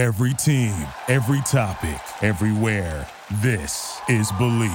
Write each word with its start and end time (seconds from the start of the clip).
Every 0.00 0.32
team, 0.32 0.74
every 1.08 1.42
topic, 1.42 2.00
everywhere. 2.22 3.06
This 3.42 4.00
is 4.08 4.32
Bleav. 4.32 4.70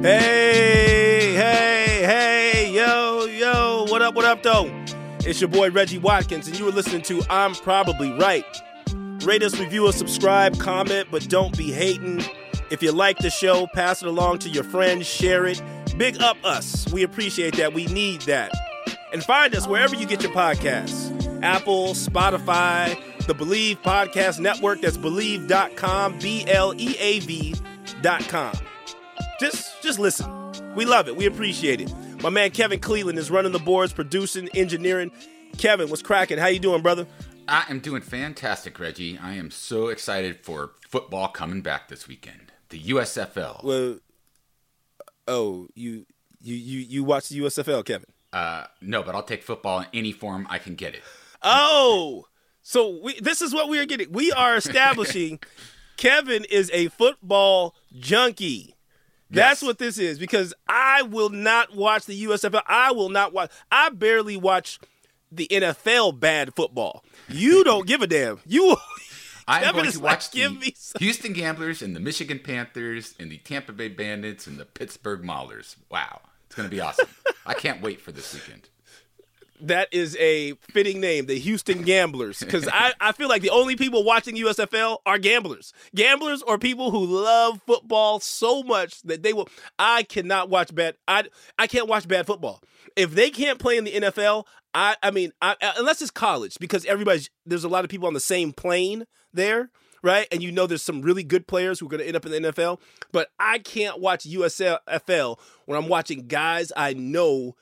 Hey, 0.00 1.34
hey, 1.34 2.02
hey, 2.04 2.70
yo, 2.72 3.24
yo, 3.24 3.84
what 3.88 4.00
up, 4.00 4.14
what 4.14 4.24
up, 4.24 4.44
though? 4.44 4.70
It's 5.26 5.40
your 5.40 5.48
boy 5.48 5.72
Reggie 5.72 5.98
Watkins, 5.98 6.46
and 6.46 6.56
you 6.56 6.68
are 6.68 6.70
listening 6.70 7.02
to 7.02 7.20
I'm 7.28 7.56
Probably 7.56 8.12
Right. 8.12 8.46
Rate 9.24 9.42
us, 9.42 9.58
review 9.58 9.88
us, 9.88 9.96
subscribe, 9.96 10.60
comment, 10.60 11.08
but 11.10 11.28
don't 11.28 11.58
be 11.58 11.72
hating. 11.72 12.22
If 12.70 12.80
you 12.80 12.92
like 12.92 13.18
the 13.18 13.30
show, 13.30 13.66
pass 13.74 14.02
it 14.02 14.06
along 14.06 14.38
to 14.38 14.48
your 14.48 14.62
friends, 14.62 15.08
share 15.08 15.46
it. 15.46 15.60
Big 15.98 16.22
up 16.22 16.36
us. 16.44 16.86
We 16.92 17.02
appreciate 17.02 17.56
that. 17.56 17.74
We 17.74 17.86
need 17.86 18.20
that. 18.20 18.52
And 19.12 19.24
find 19.24 19.52
us 19.56 19.66
wherever 19.66 19.96
you 19.96 20.06
get 20.06 20.22
your 20.22 20.32
podcasts 20.32 21.03
Apple, 21.44 21.88
Spotify, 21.88 22.98
the 23.26 23.34
Bleav 23.34 23.82
Podcast 23.82 24.40
Network. 24.40 24.80
That's 24.80 24.96
bleav.com, 24.96 26.18
B 26.18 26.44
L 26.48 26.74
E 26.78 26.96
A 26.98 27.20
V.com. 27.20 28.54
Just, 29.38 29.82
just 29.82 29.98
listen. 29.98 30.74
We 30.74 30.86
love 30.86 31.06
it. 31.06 31.16
We 31.16 31.26
appreciate 31.26 31.82
it. 31.82 31.94
My 32.22 32.30
man 32.30 32.50
Kevin 32.50 32.80
Cleveland 32.80 33.18
is 33.18 33.30
running 33.30 33.52
the 33.52 33.58
boards, 33.58 33.92
producing, 33.92 34.48
engineering. 34.54 35.12
Kevin, 35.58 35.90
what's 35.90 36.00
cracking? 36.00 36.38
How 36.38 36.46
you 36.46 36.58
doing, 36.58 36.80
brother? 36.80 37.06
I 37.46 37.66
am 37.68 37.80
doing 37.80 38.00
fantastic, 38.00 38.78
Reggie. 38.80 39.18
I 39.18 39.34
am 39.34 39.50
so 39.50 39.88
excited 39.88 40.40
for 40.40 40.70
football 40.88 41.28
coming 41.28 41.60
back 41.60 41.88
this 41.88 42.08
weekend. 42.08 42.52
The 42.70 42.80
USFL. 42.80 43.62
Well, 43.62 43.98
oh, 45.28 45.68
you 45.74 46.06
you 46.40 46.54
you 46.54 46.78
you 46.80 47.04
watch 47.04 47.28
the 47.28 47.38
USFL, 47.40 47.84
Kevin? 47.84 48.08
Uh, 48.32 48.64
no, 48.80 49.02
but 49.02 49.14
I'll 49.14 49.22
take 49.22 49.42
football 49.42 49.80
in 49.80 49.86
any 49.92 50.12
form 50.12 50.46
I 50.48 50.58
can 50.58 50.74
get 50.74 50.94
it. 50.94 51.02
Oh, 51.44 52.26
so 52.62 52.98
we, 53.02 53.20
this 53.20 53.42
is 53.42 53.52
what 53.52 53.68
we 53.68 53.78
are 53.78 53.84
getting. 53.84 54.10
We 54.10 54.32
are 54.32 54.56
establishing 54.56 55.38
Kevin 55.96 56.44
is 56.46 56.70
a 56.72 56.88
football 56.88 57.74
junkie. 57.98 58.74
That's 59.30 59.62
Yes. 59.62 59.66
what 59.66 59.78
this 59.78 59.98
is 59.98 60.18
because 60.18 60.54
I 60.68 61.02
will 61.02 61.30
not 61.30 61.74
watch 61.74 62.06
the 62.06 62.24
USFL. 62.24 62.62
I 62.66 62.92
will 62.92 63.08
not 63.08 63.32
watch. 63.32 63.50
I 63.70 63.90
barely 63.90 64.36
watch 64.36 64.78
the 65.32 65.48
NFL 65.50 66.18
bad 66.20 66.54
football. 66.54 67.04
You 67.28 67.64
don't 67.64 67.86
give 67.86 68.02
a 68.02 68.06
damn. 68.06 68.40
You. 68.46 68.76
I'm 69.46 69.62
Kevin 69.62 69.82
going 69.82 69.92
to 69.92 70.00
watch 70.00 70.30
give 70.30 70.60
the 70.60 70.74
Houston 71.00 71.32
Gamblers 71.34 71.82
and 71.82 71.94
the 71.94 72.00
Michigan 72.00 72.38
Panthers 72.38 73.14
and 73.20 73.30
the 73.30 73.36
Tampa 73.38 73.72
Bay 73.72 73.88
Bandits 73.88 74.46
and 74.46 74.56
the 74.58 74.64
Pittsburgh 74.64 75.22
Maulers. 75.22 75.76
Wow, 75.90 76.20
it's 76.46 76.54
going 76.54 76.68
to 76.68 76.74
be 76.74 76.80
awesome. 76.80 77.08
I 77.44 77.52
can't 77.52 77.82
wait 77.82 78.00
for 78.00 78.10
this 78.12 78.32
weekend. 78.32 78.68
That 79.60 79.88
is 79.92 80.16
a 80.16 80.54
fitting 80.54 81.00
name, 81.00 81.26
the 81.26 81.38
Houston 81.38 81.82
Gamblers. 81.82 82.40
Because 82.40 82.68
I, 82.72 82.92
I 83.00 83.12
feel 83.12 83.28
like 83.28 83.42
the 83.42 83.50
only 83.50 83.76
people 83.76 84.02
watching 84.02 84.34
USFL 84.36 84.98
are 85.06 85.18
gamblers. 85.18 85.72
Gamblers 85.94 86.42
or 86.42 86.58
people 86.58 86.90
who 86.90 87.04
love 87.04 87.60
football 87.64 88.18
so 88.20 88.62
much 88.62 89.00
that 89.02 89.22
they 89.22 89.32
will. 89.32 89.48
I 89.78 90.02
cannot 90.02 90.50
watch 90.50 90.74
bad. 90.74 90.96
I 91.06 91.24
I 91.58 91.66
can't 91.66 91.88
watch 91.88 92.08
bad 92.08 92.26
football. 92.26 92.62
If 92.96 93.12
they 93.12 93.30
can't 93.30 93.58
play 93.58 93.78
in 93.78 93.84
the 93.84 93.92
NFL, 93.92 94.44
I 94.74 94.96
I 95.02 95.10
mean, 95.12 95.32
I, 95.40 95.56
unless 95.78 96.02
it's 96.02 96.10
college, 96.10 96.58
because 96.58 96.84
everybody's 96.86 97.30
there's 97.46 97.64
a 97.64 97.68
lot 97.68 97.84
of 97.84 97.90
people 97.90 98.08
on 98.08 98.14
the 98.14 98.20
same 98.20 98.52
plane 98.52 99.06
there. 99.32 99.70
Right, 100.02 100.28
and 100.30 100.42
you 100.42 100.52
know 100.52 100.66
there's 100.66 100.82
some 100.82 101.00
really 101.00 101.24
good 101.24 101.46
players 101.46 101.80
who 101.80 101.86
are 101.86 101.88
going 101.88 102.02
to 102.02 102.06
end 102.06 102.14
up 102.14 102.26
in 102.26 102.32
the 102.32 102.52
NFL, 102.52 102.78
but 103.10 103.30
I 103.38 103.58
can't 103.58 104.00
watch 104.00 104.24
USFL 104.24 105.38
when 105.64 105.78
I'm 105.78 105.88
watching 105.88 106.26
guys 106.26 106.70
I 106.76 106.92
know 106.92 107.56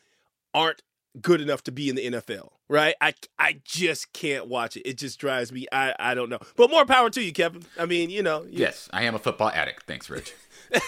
aren't 0.53 0.83
good 1.21 1.41
enough 1.41 1.63
to 1.65 1.73
be 1.73 1.89
in 1.89 1.97
the 1.97 2.07
NFL, 2.13 2.49
right? 2.69 2.95
I 3.01 3.15
I 3.39 3.61
just 3.65 4.13
can't 4.13 4.47
watch 4.47 4.77
it. 4.77 4.89
It 4.89 4.99
just 4.99 5.19
drives 5.19 5.53
me. 5.53 5.67
I 5.73 5.95
I 5.99 6.15
don't 6.15 6.29
know. 6.31 6.39
But 6.57 6.71
more 6.71 6.85
power 6.87 7.11
to 7.11 7.23
you, 7.23 7.33
Kevin. 7.33 7.65
I 7.79 7.87
mean, 7.87 8.11
you 8.11 8.23
know. 8.23 8.43
you- 8.45 8.51
Yes, 8.61 8.89
I 8.93 9.03
am 9.05 9.15
a 9.15 9.19
football 9.19 9.51
addict. 9.51 9.85
Thanks, 9.87 10.09
Rich. 10.11 10.33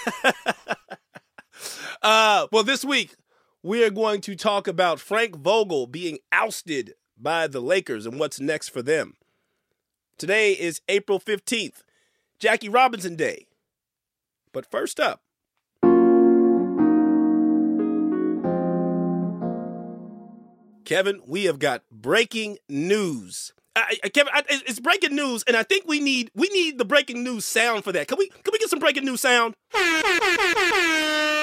Uh, 2.03 2.47
well, 2.53 2.65
this 2.65 2.85
week 2.85 3.15
we 3.63 3.83
are 3.85 3.91
going 3.91 4.21
to 4.23 4.37
talk 4.37 4.67
about 4.69 5.01
Frank 5.01 5.37
Vogel 5.37 5.87
being 5.87 6.19
ousted 6.33 6.95
by 7.17 7.47
the 7.47 7.61
Lakers 7.61 8.05
and 8.07 8.19
what's 8.19 8.41
next 8.41 8.69
for 8.69 8.83
them. 8.83 9.15
Today 10.19 10.53
is 10.53 10.83
April 10.89 11.19
15th, 11.19 11.83
Jackie 12.39 12.69
Robinson 12.69 13.17
Day. 13.17 13.47
But 14.53 14.71
first 14.71 15.01
up, 15.01 15.23
Kevin, 20.85 21.21
we 21.27 21.45
have 21.45 21.59
got 21.59 21.83
breaking 21.91 22.59
news. 22.69 23.53
I, 23.77 23.97
I, 24.05 24.09
Kevin, 24.09 24.33
I, 24.35 24.43
it's 24.49 24.79
breaking 24.79 25.17
news, 25.17 25.43
and 25.47 25.57
I 25.57 25.63
think 25.65 25.85
we 25.87 25.99
need 25.99 26.31
we 26.35 26.49
need 26.49 26.79
the 26.79 26.85
breaking 26.85 27.25
news 27.25 27.45
sound 27.45 27.83
for 27.85 27.93
that. 27.93 28.07
Can 28.07 28.19
we 28.19 28.29
can 28.29 28.53
we 28.53 28.59
get 28.59 28.71
some 28.71 28.79
breaking 28.79 29.05
news 29.05 29.21
sound? 29.21 29.55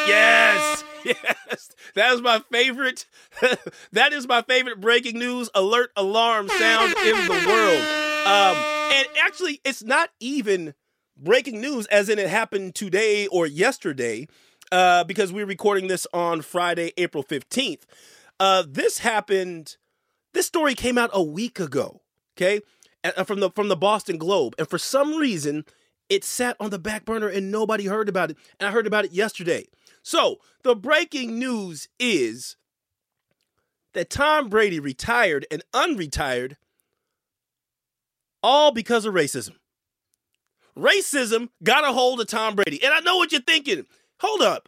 Yes, 0.07 0.83
yes, 1.05 1.71
that 1.95 2.13
is 2.13 2.21
my 2.21 2.41
favorite. 2.51 3.05
that 3.91 4.13
is 4.13 4.27
my 4.27 4.41
favorite 4.43 4.79
breaking 4.79 5.19
news 5.19 5.49
alert 5.53 5.91
alarm 5.95 6.47
sound 6.47 6.93
in 7.05 7.15
the 7.25 7.43
world. 7.47 7.81
Um, 8.25 8.55
and 8.93 9.07
actually, 9.21 9.59
it's 9.65 9.83
not 9.83 10.09
even 10.19 10.73
breaking 11.17 11.59
news 11.59 11.85
as 11.87 12.07
in 12.07 12.17
it 12.17 12.29
happened 12.29 12.75
today 12.75 13.27
or 13.27 13.45
yesterday, 13.45 14.27
uh, 14.71 15.03
because 15.03 15.33
we're 15.33 15.45
recording 15.45 15.87
this 15.87 16.07
on 16.13 16.41
Friday, 16.41 16.93
April 16.97 17.23
fifteenth. 17.23 17.85
Uh, 18.41 18.63
this 18.67 18.97
happened. 18.97 19.77
This 20.33 20.47
story 20.47 20.73
came 20.73 20.97
out 20.97 21.11
a 21.13 21.21
week 21.21 21.59
ago. 21.59 22.01
Okay, 22.35 22.61
uh, 23.03 23.23
from 23.23 23.39
the 23.39 23.51
from 23.51 23.67
the 23.67 23.75
Boston 23.75 24.17
Globe, 24.17 24.55
and 24.57 24.67
for 24.67 24.79
some 24.79 25.15
reason, 25.15 25.63
it 26.09 26.23
sat 26.23 26.57
on 26.59 26.71
the 26.71 26.79
back 26.79 27.05
burner 27.05 27.27
and 27.27 27.51
nobody 27.51 27.85
heard 27.85 28.09
about 28.09 28.31
it. 28.31 28.37
And 28.59 28.67
I 28.67 28.71
heard 28.71 28.87
about 28.87 29.05
it 29.05 29.11
yesterday. 29.11 29.67
So 30.01 30.37
the 30.63 30.75
breaking 30.75 31.37
news 31.37 31.87
is 31.99 32.57
that 33.93 34.09
Tom 34.09 34.49
Brady 34.49 34.79
retired 34.79 35.45
and 35.51 35.63
unretired 35.71 36.55
all 38.41 38.71
because 38.71 39.05
of 39.05 39.13
racism. 39.13 39.53
Racism 40.75 41.49
got 41.61 41.83
a 41.83 41.93
hold 41.93 42.19
of 42.21 42.27
Tom 42.27 42.55
Brady. 42.55 42.83
And 42.83 42.91
I 42.91 43.01
know 43.01 43.17
what 43.17 43.31
you're 43.31 43.41
thinking. 43.41 43.85
Hold 44.19 44.41
up. 44.41 44.67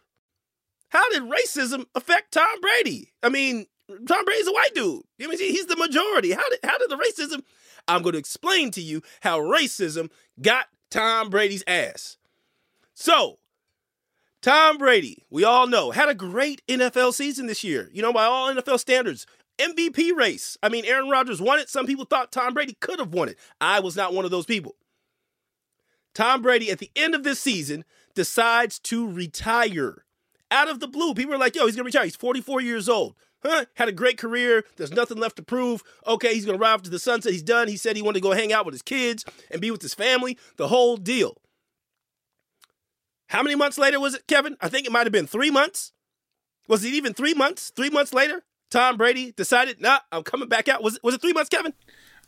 How 0.94 1.10
did 1.10 1.24
racism 1.24 1.86
affect 1.96 2.32
Tom 2.32 2.60
Brady? 2.60 3.12
I 3.20 3.28
mean, 3.28 3.66
Tom 3.88 4.24
Brady's 4.24 4.46
a 4.46 4.52
white 4.52 4.74
dude. 4.76 5.02
I 5.20 5.26
mean, 5.26 5.36
he's 5.38 5.66
the 5.66 5.76
majority. 5.76 6.30
How 6.30 6.48
did 6.48 6.60
how 6.62 6.78
did 6.78 6.88
the 6.88 6.96
racism? 6.96 7.42
I'm 7.88 8.02
going 8.02 8.12
to 8.12 8.18
explain 8.18 8.70
to 8.70 8.80
you 8.80 9.02
how 9.20 9.40
racism 9.40 10.10
got 10.40 10.68
Tom 10.90 11.30
Brady's 11.30 11.64
ass. 11.66 12.16
So, 12.94 13.40
Tom 14.40 14.78
Brady, 14.78 15.24
we 15.30 15.42
all 15.42 15.66
know, 15.66 15.90
had 15.90 16.08
a 16.08 16.14
great 16.14 16.62
NFL 16.68 17.12
season 17.12 17.46
this 17.46 17.64
year. 17.64 17.90
You 17.92 18.00
know, 18.00 18.12
by 18.12 18.24
all 18.24 18.54
NFL 18.54 18.78
standards, 18.78 19.26
MVP 19.58 20.16
race. 20.16 20.56
I 20.62 20.68
mean, 20.68 20.84
Aaron 20.84 21.10
Rodgers 21.10 21.42
won 21.42 21.58
it. 21.58 21.68
Some 21.68 21.86
people 21.86 22.04
thought 22.04 22.30
Tom 22.30 22.54
Brady 22.54 22.76
could 22.80 23.00
have 23.00 23.12
won 23.12 23.28
it. 23.28 23.38
I 23.60 23.80
was 23.80 23.96
not 23.96 24.14
one 24.14 24.24
of 24.24 24.30
those 24.30 24.46
people. 24.46 24.76
Tom 26.14 26.40
Brady, 26.40 26.70
at 26.70 26.78
the 26.78 26.92
end 26.94 27.16
of 27.16 27.24
this 27.24 27.40
season, 27.40 27.84
decides 28.14 28.78
to 28.78 29.10
retire. 29.10 30.03
Out 30.50 30.68
of 30.68 30.80
the 30.80 30.88
blue, 30.88 31.14
people 31.14 31.34
are 31.34 31.38
like, 31.38 31.56
yo, 31.56 31.66
he's 31.66 31.76
going 31.76 31.84
to 31.84 31.88
retire. 31.88 32.04
He's 32.04 32.16
44 32.16 32.60
years 32.60 32.88
old. 32.88 33.14
Huh? 33.42 33.66
Had 33.74 33.88
a 33.88 33.92
great 33.92 34.16
career. 34.16 34.64
There's 34.76 34.92
nothing 34.92 35.18
left 35.18 35.36
to 35.36 35.42
prove. 35.42 35.82
Okay, 36.06 36.34
he's 36.34 36.46
going 36.46 36.58
to 36.58 36.62
ride 36.62 36.82
to 36.84 36.90
the 36.90 36.98
sunset. 36.98 37.32
He's 37.32 37.42
done. 37.42 37.68
He 37.68 37.76
said 37.76 37.96
he 37.96 38.02
wanted 38.02 38.20
to 38.20 38.22
go 38.22 38.32
hang 38.32 38.52
out 38.52 38.64
with 38.64 38.74
his 38.74 38.82
kids 38.82 39.24
and 39.50 39.60
be 39.60 39.70
with 39.70 39.82
his 39.82 39.94
family. 39.94 40.38
The 40.56 40.68
whole 40.68 40.96
deal. 40.96 41.38
How 43.28 43.42
many 43.42 43.54
months 43.54 43.78
later 43.78 44.00
was 44.00 44.14
it, 44.14 44.26
Kevin? 44.26 44.56
I 44.60 44.68
think 44.68 44.86
it 44.86 44.92
might 44.92 45.06
have 45.06 45.12
been 45.12 45.26
three 45.26 45.50
months. 45.50 45.92
Was 46.68 46.84
it 46.84 46.94
even 46.94 47.12
three 47.12 47.34
months? 47.34 47.70
Three 47.74 47.90
months 47.90 48.14
later, 48.14 48.42
Tom 48.70 48.96
Brady 48.96 49.32
decided, 49.32 49.80
nah, 49.80 49.98
I'm 50.12 50.22
coming 50.22 50.48
back 50.48 50.68
out. 50.68 50.82
Was 50.82 50.96
it, 50.96 51.04
was 51.04 51.14
it 51.14 51.20
three 51.20 51.32
months, 51.32 51.50
Kevin? 51.50 51.74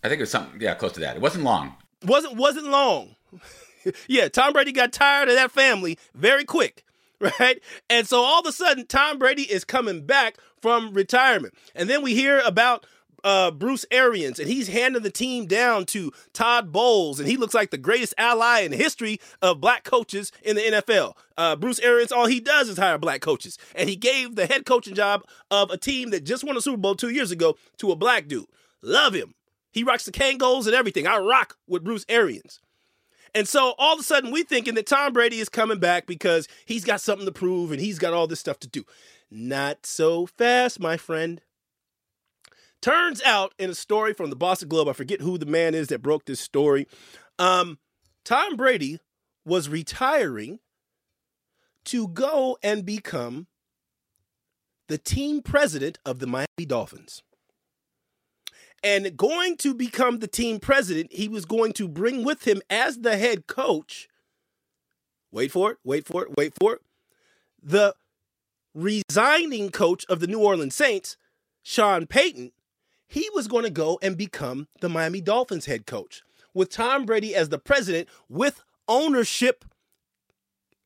I 0.03 0.09
think 0.09 0.19
it 0.21 0.23
was 0.23 0.31
something, 0.31 0.61
yeah, 0.61 0.75
close 0.75 0.93
to 0.93 1.01
that. 1.01 1.17
It 1.17 1.23
wasn't 1.23 1.45
long. 1.45 1.75
wasn't 2.05 2.37
wasn't 2.37 2.67
long. 2.67 3.17
yeah, 4.09 4.29
Tom 4.29 4.53
Brady 4.53 4.73
got 4.73 4.93
tired 4.93 5.29
of 5.29 5.35
that 5.35 5.51
family 5.51 5.99
very 6.15 6.45
quick, 6.45 6.85
right? 7.41 7.61
And 7.89 8.07
so 8.07 8.21
all 8.21 8.41
of 8.41 8.47
a 8.47 8.53
sudden, 8.53 8.87
Tom 8.87 9.19
Brady 9.19 9.43
is 9.43 9.65
coming 9.65 10.05
back 10.05 10.37
from 10.61 10.93
retirement, 10.93 11.55
and 11.75 11.89
then 11.89 12.03
we 12.03 12.15
hear 12.15 12.41
about 12.45 12.87
uh, 13.25 13.51
Bruce 13.51 13.85
Arians, 13.91 14.39
and 14.39 14.49
he's 14.49 14.69
handing 14.69 15.03
the 15.03 15.11
team 15.11 15.47
down 15.47 15.85
to 15.87 16.13
Todd 16.33 16.71
Bowles, 16.71 17.19
and 17.19 17.29
he 17.29 17.37
looks 17.37 17.55
like 17.55 17.71
the 17.71 17.79
greatest 17.79 18.15
ally 18.17 18.61
in 18.61 18.71
history 18.71 19.21
of 19.43 19.61
black 19.61 19.83
coaches 19.83 20.31
in 20.43 20.55
the 20.55 20.63
NFL. 20.63 21.15
Uh, 21.37 21.57
Bruce 21.57 21.81
Arians, 21.81 22.13
all 22.13 22.27
he 22.27 22.39
does 22.39 22.69
is 22.69 22.79
hire 22.79 22.99
black 22.99 23.21
coaches, 23.21 23.59
and 23.75 23.89
he 23.89 23.97
gave 23.97 24.37
the 24.37 24.47
head 24.47 24.65
coaching 24.65 24.95
job 24.95 25.25
of 25.51 25.71
a 25.71 25.77
team 25.77 26.11
that 26.11 26.25
just 26.25 26.45
won 26.45 26.57
a 26.57 26.61
Super 26.61 26.77
Bowl 26.77 26.95
two 26.95 27.11
years 27.11 27.33
ago 27.33 27.57
to 27.79 27.91
a 27.91 27.97
black 27.97 28.29
dude. 28.29 28.47
Love 28.81 29.15
him. 29.15 29.35
He 29.73 29.83
rocks 29.83 30.05
the 30.05 30.13
Kangols 30.13 30.67
and 30.67 30.75
everything. 30.75 31.07
I 31.07 31.19
rock 31.19 31.57
with 31.67 31.85
Bruce 31.85 32.07
Arians. 32.09 32.61
And 33.35 33.49
so 33.49 33.75
all 33.79 33.95
of 33.95 34.01
a 34.01 34.03
sudden, 34.03 34.31
we 34.31 34.43
thinking 34.43 34.75
that 34.75 34.87
Tom 34.87 35.13
Brady 35.13 35.39
is 35.39 35.49
coming 35.49 35.79
back 35.79 36.07
because 36.07 36.49
he's 36.65 36.85
got 36.85 37.01
something 37.01 37.27
to 37.27 37.33
prove 37.33 37.73
and 37.73 37.81
he's 37.81 37.99
got 37.99 38.15
all 38.15 38.27
this 38.27 38.41
stuff 38.41 38.59
to 38.61 38.69
do. 38.69 38.85
Not 39.31 39.87
so 39.87 40.27
fast, 40.27 40.81
my 40.81 40.97
friend. 40.97 41.41
Turns 42.81 43.23
out 43.23 43.53
in 43.59 43.71
a 43.71 43.75
story 43.75 44.13
from 44.13 44.31
the 44.31 44.37
Boston 44.37 44.69
Globe, 44.69 44.89
I 44.89 44.93
forget 44.93 45.21
who 45.21 45.39
the 45.39 45.47
man 45.47 45.75
is 45.75 45.89
that 45.89 46.03
broke 46.03 46.25
this 46.27 46.41
story. 46.41 46.87
Um, 47.39 47.79
Tom 48.25 48.57
Brady 48.57 49.01
was 49.45 49.69
retiring 49.69 50.61
to 51.87 52.09
go 52.09 52.59
and 52.63 52.85
become 52.85 53.47
the 54.89 54.99
team 54.99 55.43
president 55.43 55.99
of 56.05 56.19
the 56.19 56.27
Miami 56.27 56.67
Dolphins. 56.67 57.23
And 58.87 59.17
going 59.17 59.57
to 59.57 59.75
become 59.75 60.21
the 60.21 60.29
team 60.29 60.61
president, 60.61 61.13
he 61.13 61.27
was 61.27 61.45
going 61.45 61.73
to 61.73 61.89
bring 61.89 62.23
with 62.23 62.47
him 62.47 62.63
as 62.71 62.99
the 62.99 63.17
head 63.17 63.49
coach. 63.49 64.09
Wait 65.33 65.51
for 65.51 65.73
it, 65.73 65.79
wait 65.83 66.07
for 66.07 66.23
it, 66.23 66.37
wait 66.37 66.53
for 66.57 66.75
it. 66.75 66.83
The 67.61 67.97
resigning 68.75 69.71
coach 69.71 70.07
of 70.09 70.21
the 70.21 70.29
New 70.29 70.39
Orleans 70.39 70.77
Saints, 70.77 71.17
Sean 71.65 72.07
Payton, 72.07 72.53
he 73.09 73.29
was 73.35 73.49
going 73.49 73.65
to 73.65 73.71
go 73.71 73.99
and 74.03 74.17
become 74.17 74.69
the 74.81 74.89
Miami 74.89 75.21
Dolphins 75.21 75.67
head 75.67 75.85
coach 75.85 76.23
with 76.55 76.71
Tom 76.71 77.05
Brady 77.07 77.35
as 77.35 77.49
the 77.49 77.59
president 77.59 78.09
with 78.29 78.63
ownership 78.87 79.65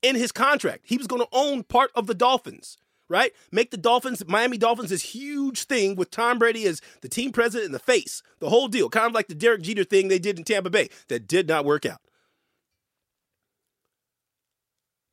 in 0.00 0.16
his 0.16 0.32
contract. 0.32 0.84
He 0.86 0.96
was 0.96 1.06
going 1.06 1.20
to 1.20 1.28
own 1.32 1.64
part 1.64 1.90
of 1.94 2.06
the 2.06 2.14
Dolphins, 2.14 2.78
right? 3.10 3.32
Make 3.50 3.72
the 3.72 3.76
Dolphins, 3.76 4.22
Miami 4.26 4.56
Dolphins, 4.56 4.88
this 4.88 5.02
huge 5.02 5.64
thing 5.64 5.96
with 5.96 6.10
Tom 6.10 6.38
Brady 6.38 6.64
as 6.64 6.80
the 7.02 7.08
team 7.08 7.32
president 7.32 7.66
in 7.66 7.72
the 7.72 7.78
face. 7.78 8.22
The 8.38 8.48
whole 8.48 8.68
deal, 8.68 8.88
kind 8.88 9.06
of 9.06 9.12
like 9.12 9.28
the 9.28 9.34
Derek 9.34 9.62
Jeter 9.62 9.84
thing 9.84 10.08
they 10.08 10.18
did 10.18 10.38
in 10.38 10.44
Tampa 10.44 10.70
Bay 10.70 10.88
that 11.08 11.26
did 11.26 11.48
not 11.48 11.66
work 11.66 11.84
out. 11.84 12.00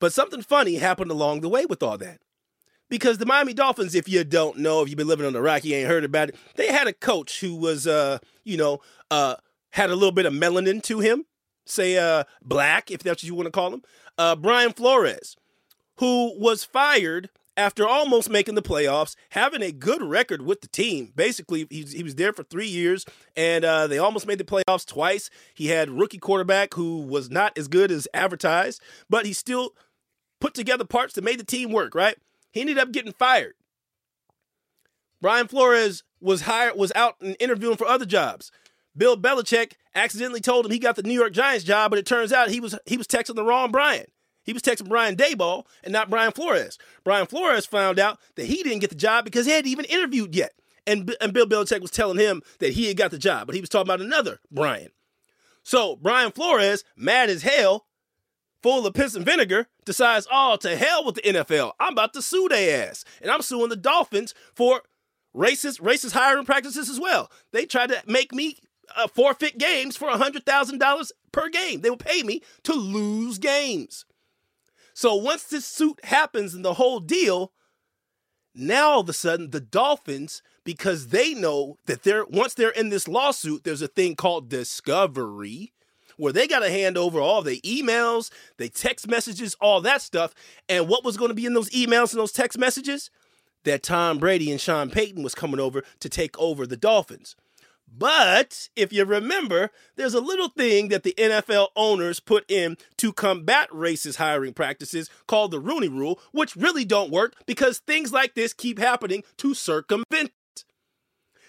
But 0.00 0.12
something 0.12 0.42
funny 0.42 0.76
happened 0.76 1.10
along 1.10 1.40
the 1.40 1.48
way 1.48 1.66
with 1.66 1.82
all 1.82 1.98
that. 1.98 2.20
Because 2.88 3.18
the 3.18 3.26
Miami 3.26 3.52
Dolphins, 3.52 3.94
if 3.94 4.08
you 4.08 4.24
don't 4.24 4.58
know, 4.58 4.80
if 4.80 4.88
you've 4.88 4.96
been 4.96 5.08
living 5.08 5.26
on 5.26 5.34
the 5.34 5.42
rock, 5.42 5.64
you 5.64 5.74
ain't 5.74 5.88
heard 5.88 6.04
about 6.04 6.30
it, 6.30 6.36
they 6.54 6.72
had 6.72 6.86
a 6.86 6.92
coach 6.92 7.40
who 7.40 7.54
was, 7.56 7.86
uh, 7.86 8.18
you 8.44 8.56
know, 8.56 8.78
uh, 9.10 9.34
had 9.70 9.90
a 9.90 9.94
little 9.94 10.12
bit 10.12 10.24
of 10.24 10.32
melanin 10.32 10.82
to 10.84 11.00
him, 11.00 11.26
say 11.66 11.98
uh, 11.98 12.24
black, 12.42 12.90
if 12.90 13.02
that's 13.02 13.22
what 13.22 13.28
you 13.28 13.34
want 13.34 13.46
to 13.46 13.50
call 13.50 13.74
him, 13.74 13.82
uh, 14.16 14.36
Brian 14.36 14.72
Flores, 14.72 15.36
who 15.96 16.38
was 16.40 16.64
fired 16.64 17.28
after 17.58 17.86
almost 17.86 18.30
making 18.30 18.54
the 18.54 18.62
playoffs, 18.62 19.16
having 19.30 19.62
a 19.62 19.72
good 19.72 20.00
record 20.00 20.42
with 20.42 20.60
the 20.60 20.68
team. 20.68 21.12
Basically, 21.14 21.66
he, 21.68 21.82
he 21.82 22.02
was 22.04 22.14
there 22.14 22.32
for 22.32 22.44
three 22.44 22.68
years, 22.68 23.04
and 23.36 23.64
uh, 23.64 23.88
they 23.88 23.98
almost 23.98 24.28
made 24.28 24.38
the 24.38 24.44
playoffs 24.44 24.86
twice. 24.86 25.28
He 25.52 25.66
had 25.66 25.90
rookie 25.90 26.18
quarterback 26.18 26.74
who 26.74 27.02
was 27.02 27.30
not 27.30 27.58
as 27.58 27.66
good 27.66 27.90
as 27.90 28.06
advertised, 28.14 28.80
but 29.10 29.26
he 29.26 29.32
still 29.32 29.72
put 30.40 30.54
together 30.54 30.84
parts 30.84 31.14
that 31.14 31.24
made 31.24 31.40
the 31.40 31.44
team 31.44 31.72
work. 31.72 31.94
Right? 31.94 32.16
He 32.52 32.60
ended 32.60 32.78
up 32.78 32.92
getting 32.92 33.12
fired. 33.12 33.54
Brian 35.20 35.48
Flores 35.48 36.04
was 36.20 36.42
hired, 36.42 36.76
was 36.76 36.92
out 36.94 37.16
and 37.20 37.36
interviewing 37.40 37.76
for 37.76 37.88
other 37.88 38.06
jobs. 38.06 38.52
Bill 38.96 39.16
Belichick 39.16 39.72
accidentally 39.96 40.40
told 40.40 40.64
him 40.64 40.70
he 40.72 40.78
got 40.78 40.94
the 40.94 41.02
New 41.02 41.14
York 41.14 41.32
Giants 41.32 41.64
job, 41.64 41.90
but 41.90 41.98
it 41.98 42.06
turns 42.06 42.32
out 42.32 42.50
he 42.50 42.60
was 42.60 42.78
he 42.86 42.96
was 42.96 43.08
texting 43.08 43.34
the 43.34 43.44
wrong 43.44 43.72
Brian. 43.72 44.06
He 44.48 44.54
was 44.54 44.62
texting 44.62 44.88
Brian 44.88 45.14
Daboll 45.14 45.66
and 45.84 45.92
not 45.92 46.08
Brian 46.08 46.32
Flores. 46.32 46.78
Brian 47.04 47.26
Flores 47.26 47.66
found 47.66 47.98
out 47.98 48.18
that 48.36 48.46
he 48.46 48.62
didn't 48.62 48.78
get 48.78 48.88
the 48.88 48.96
job 48.96 49.26
because 49.26 49.44
he 49.44 49.52
hadn't 49.52 49.70
even 49.70 49.84
interviewed 49.84 50.34
yet. 50.34 50.54
And, 50.86 51.14
and 51.20 51.34
Bill 51.34 51.46
Belichick 51.46 51.82
was 51.82 51.90
telling 51.90 52.16
him 52.16 52.40
that 52.58 52.72
he 52.72 52.86
had 52.86 52.96
got 52.96 53.10
the 53.10 53.18
job, 53.18 53.44
but 53.44 53.54
he 53.54 53.60
was 53.60 53.68
talking 53.68 53.88
about 53.88 54.00
another 54.00 54.40
Brian. 54.50 54.88
So 55.62 55.96
Brian 55.96 56.32
Flores, 56.32 56.82
mad 56.96 57.28
as 57.28 57.42
hell, 57.42 57.88
full 58.62 58.86
of 58.86 58.94
piss 58.94 59.14
and 59.14 59.26
vinegar, 59.26 59.66
decides, 59.84 60.26
oh, 60.32 60.56
to 60.62 60.78
hell 60.78 61.04
with 61.04 61.16
the 61.16 61.20
NFL. 61.20 61.72
I'm 61.78 61.92
about 61.92 62.14
to 62.14 62.22
sue 62.22 62.48
their 62.48 62.88
ass. 62.88 63.04
And 63.20 63.30
I'm 63.30 63.42
suing 63.42 63.68
the 63.68 63.76
Dolphins 63.76 64.32
for 64.54 64.80
racist 65.36 65.78
racist 65.82 66.12
hiring 66.12 66.46
practices 66.46 66.88
as 66.88 66.98
well. 66.98 67.30
They 67.52 67.66
tried 67.66 67.90
to 67.90 68.02
make 68.06 68.32
me 68.32 68.56
uh, 68.96 69.08
forfeit 69.08 69.58
games 69.58 69.94
for 69.94 70.08
$100,000 70.08 71.10
per 71.32 71.50
game. 71.50 71.82
They 71.82 71.90
will 71.90 71.98
pay 71.98 72.22
me 72.22 72.40
to 72.62 72.72
lose 72.72 73.36
games. 73.36 74.06
So 74.98 75.14
once 75.14 75.44
this 75.44 75.64
suit 75.64 76.04
happens 76.06 76.54
and 76.54 76.64
the 76.64 76.74
whole 76.74 76.98
deal, 76.98 77.52
now 78.52 78.88
all 78.88 79.00
of 79.02 79.08
a 79.08 79.12
sudden 79.12 79.50
the 79.50 79.60
Dolphins, 79.60 80.42
because 80.64 81.10
they 81.10 81.34
know 81.34 81.76
that 81.86 82.02
they're 82.02 82.24
once 82.24 82.54
they're 82.54 82.70
in 82.70 82.88
this 82.88 83.06
lawsuit, 83.06 83.62
there's 83.62 83.80
a 83.80 83.86
thing 83.86 84.16
called 84.16 84.48
discovery 84.48 85.72
where 86.16 86.32
they 86.32 86.48
got 86.48 86.64
to 86.64 86.68
hand 86.68 86.98
over 86.98 87.20
all 87.20 87.42
the 87.42 87.60
emails, 87.60 88.32
the 88.56 88.68
text 88.68 89.06
messages, 89.06 89.54
all 89.60 89.80
that 89.82 90.02
stuff. 90.02 90.34
And 90.68 90.88
what 90.88 91.04
was 91.04 91.16
going 91.16 91.28
to 91.28 91.34
be 91.34 91.46
in 91.46 91.54
those 91.54 91.70
emails 91.70 92.10
and 92.10 92.18
those 92.18 92.32
text 92.32 92.58
messages? 92.58 93.08
That 93.62 93.84
Tom 93.84 94.18
Brady 94.18 94.50
and 94.50 94.60
Sean 94.60 94.90
Payton 94.90 95.22
was 95.22 95.36
coming 95.36 95.60
over 95.60 95.84
to 96.00 96.08
take 96.08 96.36
over 96.40 96.66
the 96.66 96.76
Dolphins. 96.76 97.36
But 97.96 98.68
if 98.76 98.92
you 98.92 99.04
remember, 99.04 99.70
there's 99.96 100.14
a 100.14 100.20
little 100.20 100.48
thing 100.48 100.88
that 100.88 101.02
the 101.02 101.14
NFL 101.18 101.68
owners 101.74 102.20
put 102.20 102.48
in 102.48 102.76
to 102.98 103.12
combat 103.12 103.68
racist 103.70 104.16
hiring 104.16 104.52
practices 104.52 105.10
called 105.26 105.50
the 105.50 105.60
Rooney 105.60 105.88
Rule, 105.88 106.20
which 106.32 106.54
really 106.54 106.84
don't 106.84 107.10
work 107.10 107.34
because 107.46 107.78
things 107.78 108.12
like 108.12 108.34
this 108.34 108.52
keep 108.52 108.78
happening 108.78 109.24
to 109.38 109.54
circumvent 109.54 110.32
it. 110.56 110.64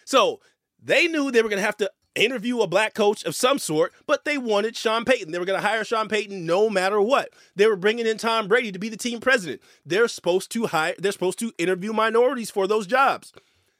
So 0.06 0.39
they 0.81 1.07
knew 1.07 1.30
they 1.30 1.41
were 1.41 1.50
going 1.50 1.62
to 1.62 1.65
have 1.65 1.77
to 1.77 1.91
interview 2.15 2.62
a 2.62 2.68
black 2.68 2.94
coach 2.94 3.24
of 3.24 3.35
some 3.35 3.59
sort, 3.59 3.94
but 4.07 4.25
they 4.25 4.38
wanted 4.38 4.75
Sean 4.75 5.06
Payton. 5.06 5.31
They 5.31 5.39
were 5.39 5.45
going 5.45 5.59
to 5.59 5.68
hire 5.68 5.83
Sean 5.83 6.07
Payton 6.07 6.45
no 6.45 6.69
matter 6.69 7.01
what. 7.01 7.30
They 7.56 7.68
were 7.68 7.75
bringing 7.75 8.07
in 8.07 8.18
Tom 8.18 8.47
Brady 8.47 8.71
to 8.71 8.80
be 8.80 8.89
the 8.89 8.97
team 8.97 9.19
president. 9.19 9.62
They're 9.85 10.07
supposed 10.07 10.51
to 10.51 10.68
hire. 10.68 10.95
They're 10.97 11.12
supposed 11.12 11.39
to 11.39 11.53
interview 11.57 11.94
minorities 11.94 12.51
for 12.51 12.68
those 12.68 12.88
jobs. 12.88 13.33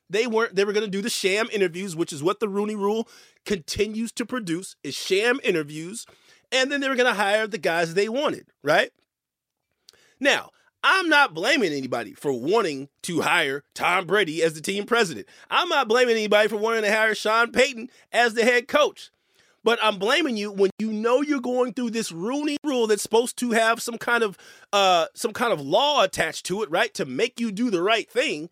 They 0.10 0.28
weren't. 0.28 0.56
They 0.56 0.64
were 0.64 0.74
going 0.74 0.86
to 0.86 0.92
do 0.92 1.02
the 1.02 1.10
sham 1.10 1.48
interviews, 1.52 1.96
which 1.96 2.12
is 2.12 2.24
what 2.24 2.40
the 2.40 2.50
Rooney 2.50 2.76
Rule 2.76 3.08
continues 3.46 4.12
to 4.14 4.26
produce: 4.26 4.76
is 4.84 4.96
sham 4.96 5.40
interviews, 5.44 6.06
and 6.52 6.72
then 6.72 6.82
they 6.82 6.90
were 6.90 6.96
going 6.96 7.14
to 7.14 7.20
hire 7.20 7.48
the 7.48 7.58
guys 7.58 7.94
they 7.94 8.10
wanted. 8.10 8.48
Right 8.64 8.92
now, 10.20 10.50
I'm 10.84 11.10
not 11.10 11.34
blaming 11.34 11.74
anybody 11.74 12.14
for 12.14 12.32
wanting 12.32 12.90
to 13.04 13.22
hire 13.22 13.64
Tom 13.74 14.08
Brady 14.08 14.42
as 14.42 14.54
the 14.54 14.62
team 14.62 14.86
president. 14.86 15.28
I'm 15.50 15.70
not 15.70 15.88
blaming 15.88 16.16
anybody 16.16 16.48
for 16.48 16.58
wanting 16.58 16.84
to 16.84 16.92
hire 16.92 17.14
Sean 17.14 17.52
Payton 17.52 17.90
as 18.12 18.34
the 18.34 18.44
head 18.44 18.68
coach. 18.68 19.12
But 19.62 19.78
I'm 19.84 20.00
blaming 20.00 20.38
you 20.38 20.52
when 20.52 20.72
you 20.80 20.94
know 20.94 21.22
you're 21.22 21.42
going 21.42 21.74
through 21.74 21.90
this 21.90 22.14
Rooney 22.14 22.58
rule 22.64 22.88
that's 22.88 23.04
supposed 23.04 23.38
to 23.40 23.52
have 23.52 23.82
some 23.82 23.98
kind 23.98 24.24
of 24.24 24.38
uh 24.72 25.08
some 25.14 25.34
kind 25.34 25.52
of 25.52 25.60
law 25.60 26.02
attached 26.02 26.46
to 26.46 26.64
it, 26.64 26.72
right? 26.72 26.94
To 26.94 27.06
make 27.06 27.40
you 27.40 27.52
do 27.52 27.70
the 27.70 27.84
right 27.84 28.10
thing 28.10 28.50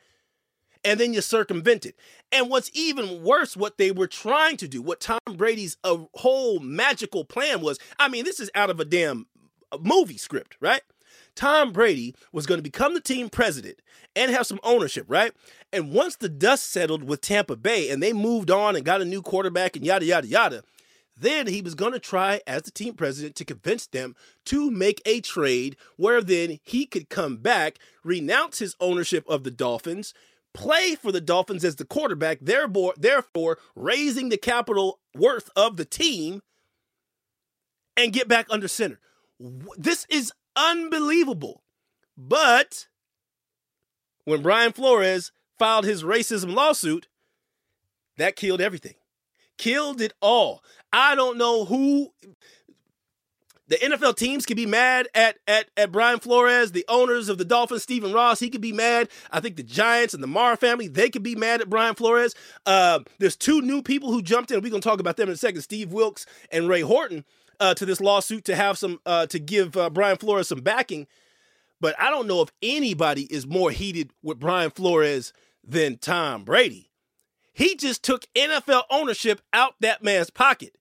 and 0.87 1.01
then 1.01 1.13
you 1.13 1.19
circumvent 1.19 1.85
it. 1.85 1.97
And 2.31 2.49
what's 2.49 2.71
even 2.73 3.21
worse, 3.21 3.57
what 3.57 3.77
they 3.77 3.91
were 3.91 4.07
trying 4.07 4.55
to 4.57 4.69
do, 4.69 4.81
what 4.81 5.01
Tom 5.01 5.19
Brady's 5.29 5.75
a 5.83 5.93
uh, 5.93 5.97
whole 6.15 6.59
magical 6.59 7.25
plan 7.25 7.59
was. 7.59 7.77
I 7.99 8.07
mean, 8.07 8.23
this 8.23 8.39
is 8.39 8.49
out 8.55 8.69
of 8.69 8.79
a 8.79 8.85
damn 8.85 9.27
uh, 9.69 9.79
movie 9.81 10.17
script, 10.17 10.55
right? 10.61 10.81
Tom 11.35 11.73
Brady 11.73 12.15
was 12.31 12.45
going 12.45 12.57
to 12.57 12.63
become 12.63 12.93
the 12.93 13.01
team 13.01 13.29
president 13.29 13.81
and 14.15 14.31
have 14.31 14.47
some 14.47 14.61
ownership, 14.63 15.05
right? 15.09 15.33
And 15.73 15.91
once 15.91 16.15
the 16.15 16.29
dust 16.29 16.71
settled 16.71 17.03
with 17.03 17.19
Tampa 17.19 17.57
Bay 17.57 17.89
and 17.89 18.01
they 18.01 18.13
moved 18.13 18.49
on 18.49 18.77
and 18.77 18.85
got 18.85 19.01
a 19.01 19.05
new 19.05 19.21
quarterback 19.21 19.75
and 19.75 19.85
yada, 19.85 20.05
yada, 20.05 20.27
yada, 20.27 20.63
then 21.19 21.47
he 21.47 21.61
was 21.61 21.75
going 21.75 21.93
to 21.93 21.99
try, 21.99 22.39
as 22.47 22.61
the 22.61 22.71
team 22.71 22.93
president, 22.93 23.35
to 23.35 23.45
convince 23.45 23.87
them 23.87 24.15
to 24.45 24.71
make 24.71 25.01
a 25.05 25.19
trade 25.19 25.75
where 25.97 26.21
then 26.21 26.59
he 26.63 26.85
could 26.85 27.09
come 27.09 27.37
back, 27.37 27.77
renounce 28.05 28.59
his 28.59 28.75
ownership 28.79 29.27
of 29.27 29.43
the 29.43 29.51
Dolphins, 29.51 30.13
play 30.57 30.95
for 30.95 31.11
the 31.11 31.21
Dolphins 31.21 31.63
as 31.63 31.75
the 31.75 31.85
quarterback, 31.85 32.39
therefore 32.41 32.93
therefore 32.97 33.59
raising 33.75 34.29
the 34.29 34.37
capital 34.37 34.99
worth 35.15 35.49
of 35.55 35.77
the 35.77 35.85
team 35.85 36.41
and 37.95 38.11
get 38.11 38.27
back 38.27 38.47
under 38.49 38.67
center. 38.67 38.99
This 39.77 40.05
is 40.09 40.33
unbelievable. 40.55 41.63
But 42.17 42.87
when 44.25 44.41
Brian 44.41 44.73
Flores 44.73 45.31
filed 45.59 45.85
his 45.85 46.03
racism 46.03 46.53
lawsuit, 46.53 47.07
that 48.17 48.35
killed 48.35 48.59
everything. 48.59 48.95
Killed 49.57 50.01
it 50.01 50.13
all. 50.21 50.63
I 50.91 51.15
don't 51.15 51.37
know 51.37 51.65
who 51.65 52.13
the 53.67 53.75
NFL 53.75 54.15
teams 54.15 54.45
could 54.45 54.55
be 54.55 54.65
mad 54.65 55.07
at, 55.13 55.37
at, 55.47 55.67
at 55.75 55.91
Brian 55.91 56.19
Flores, 56.19 56.71
the 56.71 56.85
owners 56.87 57.27
of 57.27 57.37
the 57.37 57.45
Dolphins, 57.45 57.83
Stephen 57.83 58.13
Ross, 58.13 58.39
he 58.39 58.49
could 58.49 58.61
be 58.61 58.71
mad. 58.71 59.09
I 59.31 59.39
think 59.41 59.57
the 59.57 59.63
Giants 59.63 60.13
and 60.13 60.23
the 60.23 60.27
Mara 60.27 60.55
family, 60.55 60.87
they 60.87 61.09
could 61.09 61.23
be 61.23 61.35
mad 61.35 61.61
at 61.61 61.69
Brian 61.69 61.95
Flores. 61.95 62.33
Uh, 62.65 62.99
there's 63.19 63.35
two 63.35 63.61
new 63.61 63.81
people 63.81 64.11
who 64.11 64.21
jumped 64.21 64.51
in. 64.51 64.61
We're 64.61 64.69
going 64.69 64.81
to 64.81 64.87
talk 64.87 64.99
about 64.99 65.17
them 65.17 65.27
in 65.27 65.33
a 65.33 65.37
second 65.37 65.61
Steve 65.61 65.91
Wilks 65.91 66.25
and 66.51 66.69
Ray 66.69 66.81
Horton 66.81 67.25
uh, 67.59 67.73
to 67.73 67.85
this 67.85 67.99
lawsuit 67.99 68.45
to 68.45 68.55
have 68.55 68.77
some, 68.77 68.99
uh, 69.05 69.25
to 69.27 69.39
give 69.39 69.75
uh, 69.75 69.89
Brian 69.89 70.17
Flores 70.17 70.47
some 70.47 70.61
backing. 70.61 71.07
But 71.81 71.95
I 71.99 72.09
don't 72.09 72.27
know 72.27 72.41
if 72.41 72.49
anybody 72.61 73.23
is 73.23 73.45
more 73.45 73.71
heated 73.71 74.11
with 74.23 74.39
Brian 74.39 74.71
Flores 74.71 75.33
than 75.63 75.97
Tom 75.97 76.43
Brady. 76.43 76.89
He 77.53 77.75
just 77.75 78.03
took 78.03 78.25
NFL 78.33 78.83
ownership 78.89 79.41
out 79.51 79.73
that 79.81 80.03
man's 80.03 80.29
pocket 80.29 80.77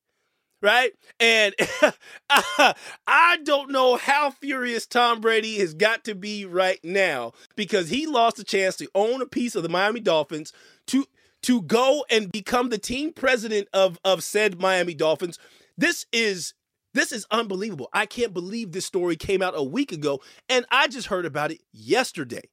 right? 0.61 0.93
And 1.21 1.55
I 3.07 3.39
don't 3.45 3.71
know 3.71 3.97
how 3.97 4.31
furious 4.31 4.87
Tom 4.87 5.21
Brady 5.21 5.59
has 5.59 5.75
got 5.75 6.05
to 6.05 6.15
be 6.15 6.45
right 6.45 6.81
now 6.83 7.33
because 7.55 7.91
he 7.91 8.07
lost 8.07 8.39
a 8.39 8.45
chance 8.45 8.77
to 8.77 8.89
own 8.95 9.23
a 9.23 9.27
piece 9.27 9.55
of 9.55 9.63
the 9.63 9.69
Miami 9.69 10.01
Dolphins 10.01 10.53
to 10.89 11.07
to 11.43 11.63
go 11.63 12.05
and 12.11 12.33
become 12.33 12.71
the 12.71 12.79
team 12.79 13.13
president 13.13 13.69
of 13.73 13.99
of 14.05 14.23
said 14.23 14.61
Miami 14.61 14.95
Dolphins. 14.95 15.39
This 15.77 16.07
is 16.13 16.55
this 16.95 17.13
is 17.13 17.27
unbelievable. 17.31 17.89
I 17.93 18.07
can't 18.07 18.33
believe 18.33 18.73
this 18.73 18.87
story 18.87 19.17
came 19.17 19.43
out 19.43 19.53
a 19.57 19.63
week 19.63 19.93
ago 19.93 20.21
and 20.49 20.65
I 20.71 20.89
just 20.89 21.09
heard 21.09 21.27
about 21.27 21.51
it 21.51 21.61
yesterday. 21.73 22.49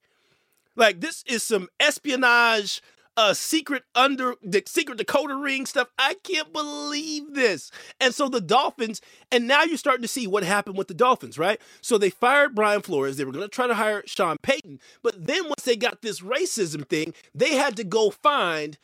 Like 0.75 0.99
this 0.99 1.23
is 1.27 1.43
some 1.43 1.69
espionage 1.79 2.81
uh 3.15 3.33
secret 3.33 3.83
under 3.95 4.35
the 4.41 4.63
secret 4.65 4.97
Dakota 4.97 5.35
ring 5.35 5.65
stuff. 5.65 5.89
I 5.97 6.15
can't 6.23 6.51
believe 6.51 7.33
this. 7.33 7.71
And 7.99 8.13
so 8.13 8.29
the 8.29 8.41
Dolphins, 8.41 9.01
and 9.31 9.47
now 9.47 9.63
you're 9.63 9.77
starting 9.77 10.01
to 10.01 10.07
see 10.07 10.27
what 10.27 10.43
happened 10.43 10.77
with 10.77 10.87
the 10.87 10.93
Dolphins, 10.93 11.37
right? 11.37 11.59
So 11.81 11.97
they 11.97 12.09
fired 12.09 12.55
Brian 12.55 12.81
Flores. 12.81 13.17
They 13.17 13.25
were 13.25 13.31
going 13.31 13.45
to 13.45 13.49
try 13.49 13.67
to 13.67 13.75
hire 13.75 14.03
Sean 14.05 14.37
Payton, 14.41 14.79
but 15.01 15.25
then 15.25 15.43
once 15.45 15.63
they 15.63 15.75
got 15.75 16.01
this 16.01 16.21
racism 16.21 16.87
thing, 16.87 17.13
they 17.33 17.55
had 17.55 17.75
to 17.77 17.83
go 17.83 18.09
find 18.09 18.77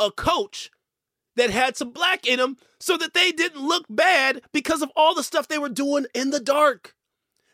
a 0.00 0.10
coach 0.10 0.70
that 1.36 1.50
had 1.50 1.76
some 1.76 1.90
black 1.90 2.26
in 2.26 2.38
him 2.40 2.56
so 2.78 2.96
that 2.96 3.14
they 3.14 3.32
didn't 3.32 3.66
look 3.66 3.84
bad 3.88 4.42
because 4.52 4.82
of 4.82 4.90
all 4.96 5.14
the 5.14 5.22
stuff 5.22 5.48
they 5.48 5.58
were 5.58 5.68
doing 5.68 6.06
in 6.14 6.30
the 6.30 6.40
dark. 6.40 6.94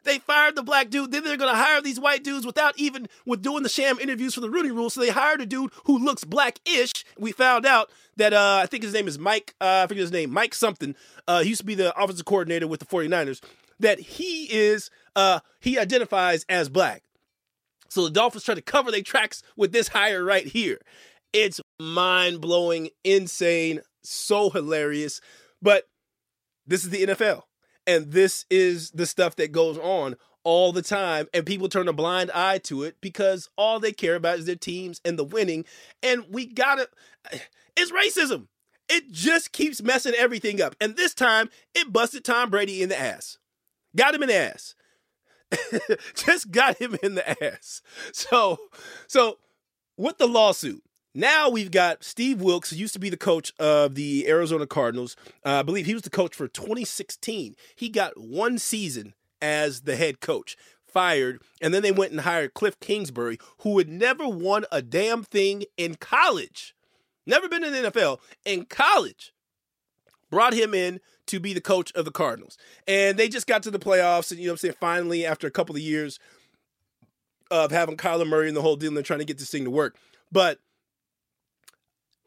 They 0.05 0.19
fired 0.19 0.57
the 0.57 0.63
black 0.63 0.91
dude. 0.91 1.13
Then 1.13 1.25
they're 1.25 1.37
going 1.37 1.53
to 1.53 1.61
hire 1.61 1.81
these 1.81 2.01
white 2.01 2.25
dudes 2.25 2.47
without 2.47 2.79
even 2.79 3.09
with 3.27 3.43
doing 3.43 3.63
the 3.63 3.69
sham 3.69 3.99
interviews 3.99 4.35
for 4.35 4.41
the 4.41 4.51
Rooney 4.51 4.71
Rule. 4.71 4.91
So 4.91 5.01
they 5.01 5.11
hired 5.11 5.41
a 5.41 5.47
dude 5.47 5.73
who 5.85 5.99
looks 5.99 6.25
black-ish. 6.25 7.05
We 7.19 7.33
found 7.33 7.67
out 7.67 7.91
that 8.17 8.33
uh, 8.33 8.61
I 8.63 8.67
think 8.67 8.83
his 8.83 8.93
name 8.95 9.09
is 9.09 9.19
Mike. 9.19 9.55
Uh, 9.61 9.83
I 9.85 9.87
forget 9.87 10.03
his 10.03 10.13
name. 10.13 10.33
Mike 10.33 10.55
something. 10.55 10.95
Uh, 11.27 11.43
he 11.43 11.51
used 11.51 11.61
to 11.61 11.67
be 11.67 11.75
the 11.75 11.97
offensive 12.01 12.27
coordinator 12.27 12.67
with 12.67 12.81
the 12.81 12.87
49ers. 12.87 13.41
That 13.79 14.01
he 14.01 14.45
is. 14.53 14.91
Uh, 15.17 15.41
he 15.61 15.79
identifies 15.79 16.45
as 16.49 16.69
black. 16.69 17.03
So 17.89 18.05
the 18.05 18.11
Dolphins 18.11 18.45
try 18.45 18.55
to 18.55 18.63
cover 18.63 18.91
their 18.91 19.03
tracks 19.03 19.43
with 19.57 19.73
this 19.73 19.89
hire 19.89 20.25
right 20.25 20.47
here. 20.47 20.79
It's 21.33 21.61
mind 21.81 22.41
blowing, 22.41 22.91
insane, 23.05 23.81
so 24.03 24.51
hilarious. 24.51 25.21
But 25.61 25.89
this 26.67 26.85
is 26.85 26.91
the 26.91 27.07
NFL. 27.07 27.43
And 27.87 28.13
this 28.13 28.47
is 28.51 28.91
the 28.91 29.07
stuff 29.07 29.37
that 29.37 29.53
goes 29.53 29.79
on 29.79 30.17
all 30.45 30.73
the 30.73 30.83
time. 30.83 31.27
And 31.35 31.47
people 31.47 31.69
turn 31.69 31.89
a 31.89 31.93
blind 31.93 32.31
eye 32.33 32.59
to 32.65 32.83
it 32.83 32.97
because 33.01 33.49
all 33.57 33.81
they 33.81 33.93
care 33.93 34.15
about 34.15 34.39
is 34.39 34.47
their 34.47 34.57
teams 34.57 35.01
and 35.05 35.19
the 35.19 35.25
winning. 35.25 35.65
And 36.03 36.25
we 36.31 36.47
gotta, 36.47 36.89
it's 37.77 37.93
racism. 37.93 38.49
It 38.89 39.13
just 39.13 39.53
keeps 39.53 39.83
messing 39.83 40.15
everything 40.15 40.61
up. 40.61 40.75
And 40.81 40.97
this 40.97 41.15
time, 41.15 41.49
it 41.75 41.93
busted 41.93 42.25
Tom 42.25 42.51
Brady 42.51 42.83
in 42.83 42.89
the 42.89 43.01
ass. 43.01 43.39
Got 43.97 44.15
him 44.15 44.23
in 44.23 44.29
the 44.29 44.37
ass. 44.37 44.75
just 46.15 46.51
got 46.51 46.81
him 46.81 46.97
in 47.03 47.15
the 47.15 47.45
ass. 47.45 47.83
So, 48.13 48.59
so 49.07 49.39
with 49.97 50.19
the 50.19 50.27
lawsuit, 50.27 50.83
now 51.15 51.49
we've 51.49 51.71
got 51.71 52.05
Steve 52.05 52.41
Wilks, 52.41 52.71
who 52.71 52.77
used 52.77 52.93
to 52.95 53.01
be 53.01 53.11
the 53.11 53.17
coach 53.17 53.53
of 53.59 53.95
the 53.95 54.29
Arizona 54.29 54.67
Cardinals. 54.67 55.17
Uh, 55.45 55.61
I 55.61 55.63
believe 55.63 55.87
he 55.87 55.95
was 55.95 56.03
the 56.03 56.11
coach 56.11 56.35
for 56.35 56.47
2016. 56.47 57.57
He 57.75 57.89
got 57.89 58.19
one 58.19 58.59
season 58.59 59.15
as 59.43 59.83
the 59.83 59.97
head 59.97 60.21
coach, 60.21 60.57
fired, 60.87 61.43
and 61.61 61.75
then 61.75 61.83
they 61.83 61.93
went 61.93 62.13
and 62.13 62.21
hired 62.21 62.55
Cliff 62.55 62.79
Kingsbury, 62.81 63.39
who 63.59 63.79
had 63.79 63.89
never 63.89 64.29
won 64.29 64.65
a 64.71 64.83
damn 64.83 65.23
thing 65.23 65.65
in 65.77 65.97
college. 65.97 66.75
Never 67.27 67.49
been 67.49 67.65
in 67.65 67.73
the 67.73 67.91
NFL. 67.91 68.19
In 68.45 68.67
college, 68.67 69.33
brought 70.31 70.55
him 70.55 70.75
in 70.75 71.01
to 71.27 71.41
be 71.41 71.53
the 71.53 71.61
coach 71.61 71.93
of 71.95 72.05
the 72.05 72.11
Cardinals. 72.11 72.57
And 72.87 73.19
they 73.19 73.29
just 73.29 73.47
got 73.47 73.63
to 73.65 73.71
the 73.71 73.79
playoffs, 73.79 74.31
and 74.31 74.41
you 74.41 74.47
know 74.47 74.53
what 74.53 74.55
I'm 74.55 74.59
saying, 74.59 74.75
finally, 74.81 75.27
after 75.27 75.47
a 75.47 75.51
couple 75.51 75.75
of 75.75 75.83
years 75.83 76.19
of 77.51 77.73
having 77.73 77.97
Kyler 77.97 78.27
Murray 78.27 78.49
and 78.49 78.57
the 78.57 78.63
whole 78.63 78.77
deal, 78.77 78.89
and 78.89 78.97
they're 78.97 79.03
trying 79.03 79.19
to 79.21 79.25
get 79.25 79.39
this 79.39 79.51
thing 79.51 79.65
to 79.65 79.71
work. 79.71 79.97
But 80.31 80.59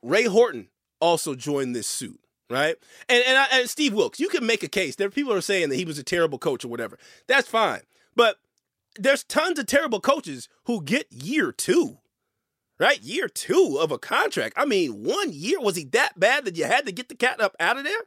Ray 0.03 0.25
Horton 0.25 0.67
also 0.99 1.33
joined 1.33 1.75
this 1.75 1.87
suit, 1.87 2.19
right? 2.49 2.75
And 3.09 3.23
and, 3.25 3.37
I, 3.37 3.47
and 3.53 3.69
Steve 3.69 3.93
Wilks, 3.93 4.19
you 4.19 4.29
can 4.29 4.45
make 4.45 4.63
a 4.63 4.67
case. 4.67 4.95
There 4.95 5.07
are 5.07 5.11
people 5.11 5.33
are 5.33 5.41
saying 5.41 5.69
that 5.69 5.77
he 5.77 5.85
was 5.85 5.97
a 5.97 6.03
terrible 6.03 6.37
coach 6.37 6.63
or 6.63 6.67
whatever. 6.67 6.99
That's 7.27 7.47
fine, 7.47 7.81
but 8.15 8.37
there's 8.99 9.23
tons 9.23 9.57
of 9.57 9.65
terrible 9.65 9.99
coaches 9.99 10.49
who 10.65 10.83
get 10.83 11.11
year 11.11 11.51
two, 11.51 11.97
right? 12.79 13.01
Year 13.01 13.27
two 13.27 13.77
of 13.81 13.91
a 13.91 13.97
contract. 13.97 14.53
I 14.57 14.65
mean, 14.65 15.03
one 15.03 15.31
year 15.31 15.59
was 15.59 15.75
he 15.75 15.85
that 15.85 16.19
bad 16.19 16.45
that 16.45 16.57
you 16.57 16.65
had 16.65 16.85
to 16.85 16.91
get 16.91 17.09
the 17.09 17.15
cat 17.15 17.41
up 17.41 17.55
out 17.59 17.77
of 17.77 17.83
there? 17.83 18.01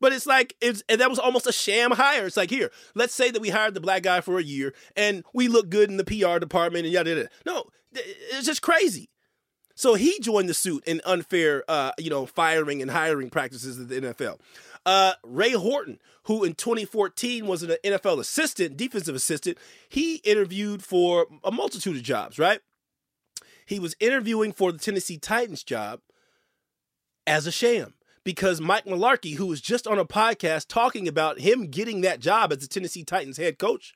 But 0.00 0.12
it's 0.12 0.26
like 0.26 0.54
it's 0.60 0.82
and 0.88 1.00
that 1.00 1.10
was 1.10 1.18
almost 1.18 1.46
a 1.46 1.52
sham 1.52 1.92
hire. 1.92 2.26
It's 2.26 2.36
like 2.36 2.50
here, 2.50 2.70
let's 2.94 3.14
say 3.14 3.30
that 3.30 3.42
we 3.42 3.50
hired 3.50 3.74
the 3.74 3.80
black 3.80 4.02
guy 4.02 4.20
for 4.20 4.38
a 4.38 4.42
year 4.42 4.74
and 4.96 5.24
we 5.32 5.48
look 5.48 5.70
good 5.70 5.90
in 5.90 5.96
the 5.96 6.04
PR 6.04 6.38
department 6.38 6.84
and 6.84 6.92
yada 6.92 7.10
yada. 7.10 7.28
No, 7.44 7.64
it's 7.92 8.46
just 8.46 8.62
crazy. 8.62 9.10
So 9.78 9.94
he 9.94 10.18
joined 10.18 10.48
the 10.48 10.54
suit 10.54 10.82
in 10.88 11.00
unfair, 11.04 11.62
uh, 11.68 11.92
you 11.98 12.10
know, 12.10 12.26
firing 12.26 12.82
and 12.82 12.90
hiring 12.90 13.30
practices 13.30 13.78
of 13.78 13.88
the 13.88 14.00
NFL. 14.00 14.40
Uh, 14.84 15.12
Ray 15.22 15.52
Horton, 15.52 16.00
who 16.24 16.42
in 16.42 16.54
2014 16.54 17.46
was 17.46 17.62
an 17.62 17.76
NFL 17.84 18.18
assistant, 18.18 18.76
defensive 18.76 19.14
assistant, 19.14 19.56
he 19.88 20.16
interviewed 20.16 20.82
for 20.82 21.28
a 21.44 21.52
multitude 21.52 21.96
of 21.96 22.02
jobs, 22.02 22.40
right? 22.40 22.58
He 23.66 23.78
was 23.78 23.94
interviewing 24.00 24.50
for 24.50 24.72
the 24.72 24.78
Tennessee 24.78 25.16
Titans 25.16 25.62
job 25.62 26.00
as 27.24 27.46
a 27.46 27.52
sham 27.52 27.94
because 28.24 28.60
Mike 28.60 28.84
Mularkey, 28.84 29.36
who 29.36 29.46
was 29.46 29.60
just 29.60 29.86
on 29.86 29.96
a 29.96 30.04
podcast 30.04 30.66
talking 30.66 31.06
about 31.06 31.38
him 31.38 31.68
getting 31.68 32.00
that 32.00 32.18
job 32.18 32.50
as 32.50 32.58
the 32.58 32.66
Tennessee 32.66 33.04
Titans 33.04 33.36
head 33.36 33.60
coach, 33.60 33.94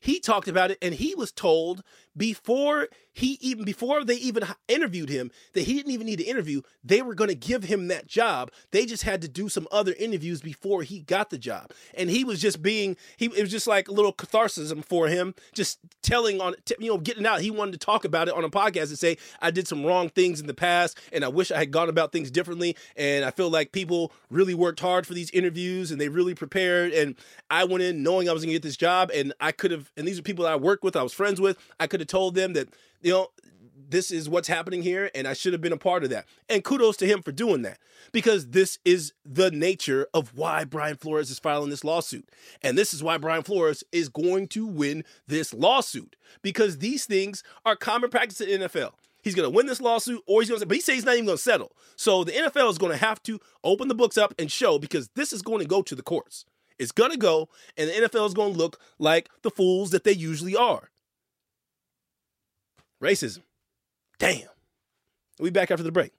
he 0.00 0.18
talked 0.18 0.48
about 0.48 0.70
it 0.70 0.78
and 0.80 0.94
he 0.94 1.14
was 1.14 1.30
told 1.30 1.82
before 2.20 2.88
he 3.12 3.38
even 3.40 3.64
before 3.64 4.04
they 4.04 4.16
even 4.16 4.44
interviewed 4.68 5.08
him 5.08 5.30
that 5.54 5.62
he 5.62 5.74
didn't 5.74 5.92
even 5.92 6.06
need 6.06 6.18
to 6.18 6.24
interview 6.24 6.60
they 6.84 7.00
were 7.00 7.14
going 7.14 7.28
to 7.28 7.34
give 7.34 7.64
him 7.64 7.88
that 7.88 8.06
job. 8.06 8.50
They 8.70 8.86
just 8.86 9.02
had 9.02 9.22
to 9.22 9.28
do 9.28 9.48
some 9.48 9.66
other 9.72 9.94
interviews 9.98 10.40
before 10.40 10.82
he 10.82 11.00
got 11.00 11.30
the 11.30 11.38
job. 11.38 11.72
And 11.94 12.10
he 12.10 12.22
was 12.22 12.40
just 12.40 12.62
being 12.62 12.96
he 13.16 13.26
it 13.26 13.40
was 13.40 13.50
just 13.50 13.66
like 13.66 13.88
a 13.88 13.92
little 13.92 14.12
catharsis 14.12 14.72
for 14.86 15.08
him 15.08 15.34
just 15.54 15.78
telling 16.02 16.40
on 16.40 16.54
you 16.78 16.90
know 16.90 16.98
getting 16.98 17.24
out. 17.24 17.40
He 17.40 17.50
wanted 17.50 17.72
to 17.72 17.78
talk 17.78 18.04
about 18.04 18.28
it 18.28 18.34
on 18.34 18.44
a 18.44 18.50
podcast 18.50 18.88
and 18.88 18.98
say 18.98 19.16
i 19.40 19.50
did 19.50 19.66
some 19.66 19.84
wrong 19.84 20.08
things 20.08 20.40
in 20.40 20.46
the 20.46 20.54
past 20.54 20.98
and 21.12 21.24
i 21.24 21.28
wish 21.28 21.50
i 21.50 21.58
had 21.58 21.70
gone 21.70 21.88
about 21.88 22.12
things 22.12 22.30
differently 22.30 22.76
and 22.96 23.24
i 23.24 23.30
feel 23.30 23.50
like 23.50 23.72
people 23.72 24.12
really 24.30 24.54
worked 24.54 24.80
hard 24.80 25.06
for 25.06 25.14
these 25.14 25.30
interviews 25.30 25.90
and 25.90 26.00
they 26.00 26.08
really 26.08 26.34
prepared 26.34 26.92
and 26.92 27.16
i 27.50 27.64
went 27.64 27.82
in 27.82 28.02
knowing 28.02 28.28
i 28.28 28.32
was 28.32 28.42
going 28.42 28.50
to 28.50 28.54
get 28.54 28.62
this 28.62 28.76
job 28.76 29.10
and 29.14 29.32
i 29.40 29.50
could 29.50 29.70
have 29.70 29.90
and 29.96 30.06
these 30.06 30.18
are 30.18 30.22
people 30.22 30.44
that 30.44 30.52
i 30.52 30.56
worked 30.56 30.84
with 30.84 30.96
i 30.96 31.02
was 31.02 31.12
friends 31.12 31.40
with 31.40 31.56
i 31.78 31.86
could 31.86 32.00
have 32.00 32.08
told 32.10 32.34
them 32.34 32.52
that 32.52 32.68
you 33.02 33.12
know, 33.12 33.28
this 33.88 34.10
is 34.10 34.28
what's 34.28 34.48
happening 34.48 34.82
here, 34.82 35.10
and 35.14 35.26
I 35.26 35.32
should 35.32 35.52
have 35.52 35.62
been 35.62 35.72
a 35.72 35.76
part 35.76 36.04
of 36.04 36.10
that. 36.10 36.26
And 36.48 36.62
kudos 36.62 36.96
to 36.98 37.06
him 37.06 37.22
for 37.22 37.32
doing 37.32 37.62
that 37.62 37.78
because 38.12 38.48
this 38.48 38.78
is 38.84 39.12
the 39.24 39.50
nature 39.50 40.06
of 40.14 40.36
why 40.36 40.64
Brian 40.64 40.96
Flores 40.96 41.30
is 41.30 41.38
filing 41.38 41.70
this 41.70 41.84
lawsuit. 41.84 42.28
And 42.62 42.78
this 42.78 42.94
is 42.94 43.02
why 43.02 43.18
Brian 43.18 43.42
Flores 43.42 43.82
is 43.90 44.08
going 44.08 44.48
to 44.48 44.66
win 44.66 45.04
this 45.26 45.52
lawsuit 45.52 46.16
because 46.42 46.78
these 46.78 47.04
things 47.04 47.42
are 47.64 47.74
common 47.74 48.10
practice 48.10 48.40
in 48.40 48.60
NFL. 48.60 48.92
He's 49.22 49.34
going 49.34 49.50
to 49.50 49.54
win 49.54 49.66
this 49.66 49.82
lawsuit, 49.82 50.22
or 50.26 50.40
he's 50.40 50.48
going 50.48 50.60
to, 50.60 50.66
but 50.66 50.76
he 50.76 50.80
says 50.80 50.94
he's 50.94 51.04
not 51.04 51.14
even 51.14 51.26
going 51.26 51.36
to 51.36 51.42
settle. 51.42 51.72
So 51.96 52.24
the 52.24 52.32
NFL 52.32 52.70
is 52.70 52.78
going 52.78 52.92
to 52.92 53.04
have 53.04 53.22
to 53.24 53.38
open 53.64 53.88
the 53.88 53.94
books 53.94 54.16
up 54.16 54.34
and 54.38 54.50
show 54.50 54.78
because 54.78 55.10
this 55.14 55.32
is 55.32 55.42
going 55.42 55.58
to 55.58 55.66
go 55.66 55.82
to 55.82 55.94
the 55.94 56.02
courts. 56.02 56.46
It's 56.78 56.92
going 56.92 57.10
to 57.10 57.18
go, 57.18 57.50
and 57.76 57.90
the 57.90 58.08
NFL 58.08 58.26
is 58.26 58.34
going 58.34 58.52
to 58.52 58.58
look 58.58 58.80
like 58.98 59.28
the 59.42 59.50
fools 59.50 59.90
that 59.90 60.04
they 60.04 60.12
usually 60.12 60.56
are. 60.56 60.88
Racism. 63.02 63.42
Damn. 64.18 64.48
Be 65.42 65.50
back 65.50 65.70
after 65.70 65.82
the 65.82 65.92
break. 65.92 66.12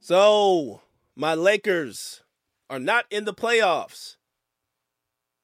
So, 0.00 0.80
my 1.14 1.34
Lakers 1.34 2.22
are 2.68 2.80
not 2.80 3.04
in 3.10 3.24
the 3.24 3.34
playoffs. 3.34 4.16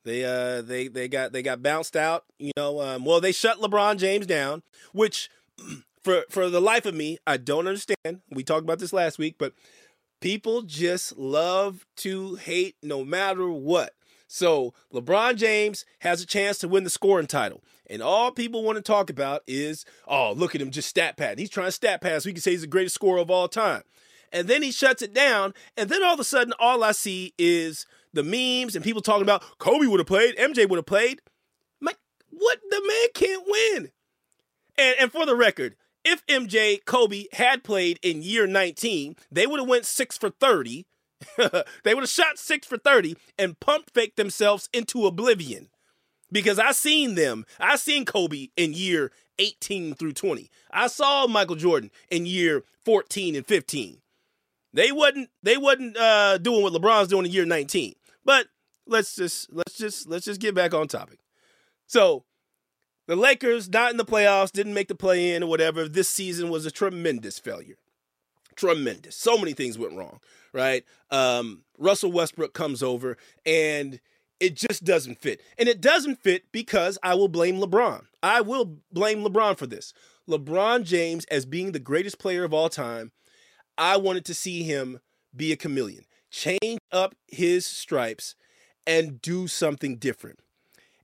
They 0.05 0.25
uh 0.25 0.63
they 0.63 0.87
they 0.89 1.09
got 1.09 1.33
they 1.33 1.43
got 1.43 1.63
bounced 1.63 1.97
out, 1.97 2.25
you 2.39 2.53
know. 2.57 2.81
Um, 2.81 3.05
well, 3.05 3.21
they 3.21 3.33
shut 3.33 3.59
LeBron 3.59 3.99
James 3.99 4.27
down, 4.27 4.63
which 4.93 5.29
for 6.03 6.25
for 6.31 6.49
the 6.49 6.61
life 6.61 6.87
of 6.87 6.95
me, 6.95 7.19
I 7.27 7.37
don't 7.37 7.67
understand. 7.67 8.23
We 8.31 8.45
talked 8.45 8.63
about 8.63 8.79
this 8.79 8.93
last 8.93 9.19
week, 9.19 9.35
but 9.37 9.53
people 10.21 10.63
just 10.63 11.19
love 11.19 11.85
to 11.97 12.37
hate 12.37 12.77
no 12.83 13.05
matter 13.05 13.51
what. 13.51 13.95
So 14.27 14.75
LeBron 14.93 15.37
James 15.37 15.85
has 16.01 16.21
a 16.21 16.27
chance 16.27 16.59
to 16.59 16.69
win 16.69 16.85
the 16.85 16.91
scoring 16.91 17.27
title. 17.27 17.63
And 17.89 18.03
all 18.03 18.33
people 18.33 18.65
want 18.65 18.77
to 18.77 18.83
talk 18.83 19.11
about 19.11 19.43
is, 19.47 19.85
oh, 20.09 20.33
look 20.33 20.55
at 20.55 20.61
him 20.61 20.71
just 20.71 20.89
stat 20.89 21.17
pad. 21.17 21.39
He's 21.39 21.51
trying 21.51 21.69
to 21.69 21.73
stat 21.73 22.01
pass. 22.01 22.27
We 22.27 22.33
can 22.33 22.43
say 22.43 22.51
he's 22.53 22.63
the 22.63 22.67
greatest 22.67 22.97
scorer 22.97 23.19
of 23.19 23.31
all 23.31 23.49
time. 23.49 23.83
And 24.33 24.49
then 24.49 24.63
he 24.63 24.73
shuts 24.73 25.03
it 25.03 25.15
down. 25.15 25.55
And 25.77 25.89
then 25.89 26.03
all 26.03 26.15
of 26.15 26.21
a 26.21 26.25
sudden, 26.25 26.53
all 26.59 26.83
I 26.83 26.93
see 26.93 27.33
is 27.39 27.87
the 28.13 28.25
memes 28.25 28.75
and 28.75 28.85
people 28.85 29.03
talking 29.03 29.23
about 29.23 29.45
Kobe 29.59 29.87
would 29.87 30.01
have 30.01 30.07
played, 30.07 30.37
MJ 30.37 30.69
would 30.69 30.79
have 30.79 30.87
played. 30.87 31.21
Like, 31.81 31.99
what? 32.31 32.59
The 32.69 32.83
man 32.87 33.09
can't 33.15 33.45
win. 33.47 33.91
And, 34.77 34.97
and 35.01 35.13
for 35.13 35.25
the 35.25 35.37
record, 35.37 35.77
if 36.05 36.27
MJ, 36.27 36.85
Kobe 36.85 37.25
had 37.33 37.65
played 37.65 37.99
in 38.03 38.23
year 38.23 38.47
19, 38.47 39.17
they 39.31 39.47
would 39.47 39.61
have 39.61 39.69
went 39.69 39.87
six 39.87 40.19
for 40.19 40.31
30 40.31 40.87
they 41.85 41.95
would 41.95 42.03
have 42.03 42.09
shot 42.11 42.39
six 42.39 42.67
for 42.67 42.77
30 42.79 43.17
and 43.39 43.59
pump 43.61 43.91
faked 43.95 44.17
themselves 44.17 44.69
into 44.73 45.07
oblivion. 45.07 45.69
because 46.31 46.59
I 46.59 46.73
seen 46.73 47.15
them. 47.15 47.45
I 47.59 47.77
seen 47.77 48.05
Kobe 48.05 48.49
in 48.57 48.73
year 48.75 49.13
18 49.39 49.95
through 49.95 50.13
20. 50.13 50.51
I 50.71 50.89
saw 50.89 51.27
Michael 51.27 51.57
Jordan 51.57 51.91
in 52.11 52.27
year 52.27 52.65
14 52.85 53.37
and 53.37 53.47
15. 53.47 53.99
They 54.73 54.93
wasn't 54.93 55.31
they 55.43 55.57
wasn't 55.57 55.97
uh, 55.97 56.39
doing 56.39 56.63
what 56.63 56.73
LeBron's 56.73 57.09
doing 57.09 57.27
in 57.27 57.33
year 57.33 57.47
19. 57.47 57.95
But 58.25 58.49
let's 58.87 59.17
just 59.17 59.53
let's 59.53 59.77
just 59.79 60.09
let's 60.09 60.25
just 60.27 60.41
get 60.41 60.55
back 60.55 60.75
on 60.75 60.89
topic. 60.89 61.21
So 61.87 62.25
the 63.07 63.17
Lakers 63.17 63.69
not 63.69 63.91
in 63.91 63.97
the 63.97 64.05
playoffs, 64.05 64.53
didn't 64.53 64.75
make 64.75 64.89
the 64.89 64.95
play 64.95 65.35
in 65.35 65.43
or 65.43 65.47
whatever. 65.49 65.89
This 65.89 66.09
season 66.09 66.51
was 66.51 66.67
a 66.67 66.71
tremendous 66.71 67.39
failure. 67.39 67.77
Tremendous. 68.57 69.17
So 69.17 69.37
many 69.37 69.53
things 69.53 69.79
went 69.79 69.97
wrong, 69.97 70.21
right? 70.53 70.85
Um, 71.11 71.63
Russell 71.79 72.11
Westbrook 72.11 72.55
comes 72.55 72.83
over 72.83 73.17
and 73.45 74.01
it 74.41 74.55
just 74.55 74.85
doesn't 74.85 75.21
fit. 75.21 75.41
And 75.59 75.69
it 75.69 75.81
doesn't 75.81 76.21
fit 76.23 76.51
because 76.53 76.99
I 77.03 77.15
will 77.15 77.29
blame 77.29 77.61
LeBron. 77.61 78.07
I 78.23 78.41
will 78.41 78.79
blame 78.93 79.23
LeBron 79.23 79.57
for 79.57 79.67
this. 79.67 79.93
LeBron 80.29 80.85
James, 80.85 81.25
as 81.27 81.47
being 81.47 81.73
the 81.73 81.79
greatest 81.79 82.19
player 82.19 82.45
of 82.45 82.53
all 82.53 82.69
time, 82.69 83.13
I 83.79 83.97
wanted 83.97 84.25
to 84.27 84.35
see 84.35 84.63
him 84.63 85.01
be 85.35 85.53
a 85.53 85.57
chameleon, 85.57 86.05
change 86.31 86.81
up 86.91 87.15
his 87.29 87.67
stripes, 87.67 88.35
and 88.87 89.21
do 89.21 89.47
something 89.47 89.97
different. 89.97 90.41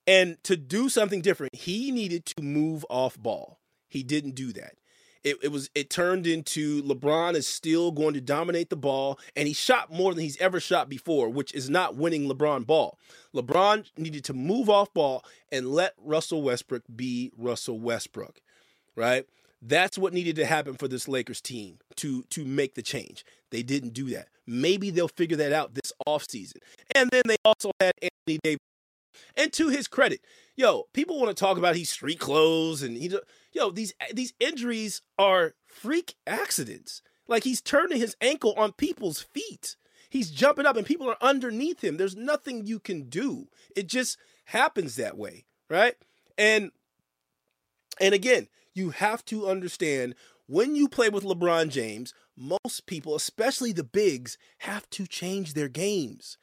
And 0.06 0.42
to 0.44 0.56
do 0.56 0.88
something 0.88 1.20
different, 1.20 1.54
he 1.54 1.90
needed 1.90 2.24
to 2.26 2.42
move 2.42 2.84
off 2.90 3.16
ball. 3.18 3.60
He 3.88 4.02
didn't 4.02 4.34
do 4.34 4.52
that. 4.54 4.74
It, 5.24 5.36
it, 5.42 5.48
was 5.48 5.70
it 5.74 5.88
turned 5.88 6.26
into 6.26 6.82
LeBron 6.82 7.34
is 7.34 7.46
still 7.46 7.92
going 7.92 8.14
to 8.14 8.20
dominate 8.20 8.70
the 8.70 8.76
ball, 8.76 9.20
and 9.36 9.46
he 9.46 9.54
shot 9.54 9.92
more 9.92 10.12
than 10.12 10.22
he's 10.22 10.36
ever 10.38 10.58
shot 10.58 10.88
before, 10.88 11.28
which 11.28 11.54
is 11.54 11.70
not 11.70 11.94
winning 11.94 12.28
LeBron 12.28 12.66
ball. 12.66 12.98
LeBron 13.34 13.84
needed 13.96 14.24
to 14.24 14.34
move 14.34 14.68
off 14.68 14.92
ball 14.92 15.24
and 15.52 15.68
let 15.68 15.94
Russell 15.98 16.42
Westbrook 16.42 16.82
be 16.94 17.30
Russell 17.36 17.78
Westbrook, 17.78 18.40
right? 18.96 19.24
That's 19.60 19.96
what 19.96 20.12
needed 20.12 20.34
to 20.36 20.44
happen 20.44 20.74
for 20.74 20.88
this 20.88 21.06
Lakers 21.06 21.40
team 21.40 21.78
to 21.96 22.24
to 22.30 22.44
make 22.44 22.74
the 22.74 22.82
change. 22.82 23.24
They 23.50 23.62
didn't 23.62 23.92
do 23.92 24.10
that. 24.10 24.28
Maybe 24.44 24.90
they'll 24.90 25.06
figure 25.06 25.36
that 25.36 25.52
out 25.52 25.74
this 25.74 25.92
offseason. 26.06 26.56
And 26.96 27.10
then 27.10 27.22
they 27.26 27.36
also 27.44 27.70
had 27.78 27.92
Anthony 28.02 28.40
Davis. 28.42 28.58
And 29.36 29.52
to 29.52 29.68
his 29.68 29.86
credit, 29.86 30.20
yo, 30.56 30.88
people 30.92 31.18
want 31.18 31.34
to 31.34 31.40
talk 31.40 31.58
about 31.58 31.76
he's 31.76 31.90
street 31.90 32.18
clothes 32.18 32.82
and 32.82 32.96
he 32.96 33.12
yo, 33.52 33.70
these 33.70 33.94
these 34.12 34.34
injuries 34.40 35.02
are 35.18 35.54
freak 35.66 36.14
accidents. 36.26 37.02
Like 37.28 37.44
he's 37.44 37.60
turning 37.60 37.98
his 37.98 38.16
ankle 38.20 38.54
on 38.56 38.72
people's 38.72 39.20
feet. 39.20 39.76
He's 40.10 40.30
jumping 40.30 40.66
up 40.66 40.76
and 40.76 40.86
people 40.86 41.08
are 41.08 41.16
underneath 41.22 41.82
him. 41.82 41.96
There's 41.96 42.16
nothing 42.16 42.66
you 42.66 42.78
can 42.78 43.08
do. 43.08 43.48
It 43.74 43.86
just 43.86 44.18
happens 44.46 44.96
that 44.96 45.16
way, 45.16 45.46
right? 45.70 45.94
And 46.36 46.70
and 48.00 48.14
again, 48.14 48.48
you 48.74 48.90
have 48.90 49.24
to 49.26 49.48
understand 49.48 50.14
when 50.46 50.74
you 50.74 50.88
play 50.88 51.08
with 51.08 51.24
LeBron 51.24 51.70
James, 51.70 52.12
most 52.36 52.86
people, 52.86 53.14
especially 53.14 53.72
the 53.72 53.84
bigs, 53.84 54.36
have 54.58 54.88
to 54.90 55.06
change 55.06 55.54
their 55.54 55.68
games. 55.68 56.36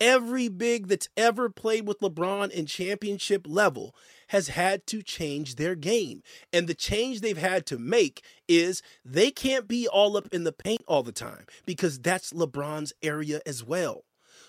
Every 0.00 0.48
big 0.48 0.88
that's 0.88 1.08
ever 1.14 1.50
played 1.50 1.86
with 1.86 2.00
LeBron 2.00 2.50
in 2.50 2.64
championship 2.64 3.46
level 3.46 3.94
has 4.28 4.48
had 4.48 4.86
to 4.86 5.02
change 5.02 5.56
their 5.56 5.74
game. 5.74 6.22
And 6.52 6.66
the 6.66 6.74
change 6.74 7.20
they've 7.20 7.36
had 7.36 7.66
to 7.66 7.78
make 7.78 8.24
is 8.48 8.82
they 9.04 9.30
can't 9.30 9.68
be 9.68 9.86
all 9.86 10.16
up 10.16 10.28
in 10.32 10.44
the 10.44 10.52
paint 10.52 10.82
all 10.88 11.02
the 11.02 11.12
time 11.12 11.44
because 11.66 11.98
that's 11.98 12.32
LeBron's 12.32 12.94
area 13.02 13.42
as 13.44 13.62
well. 13.62 14.04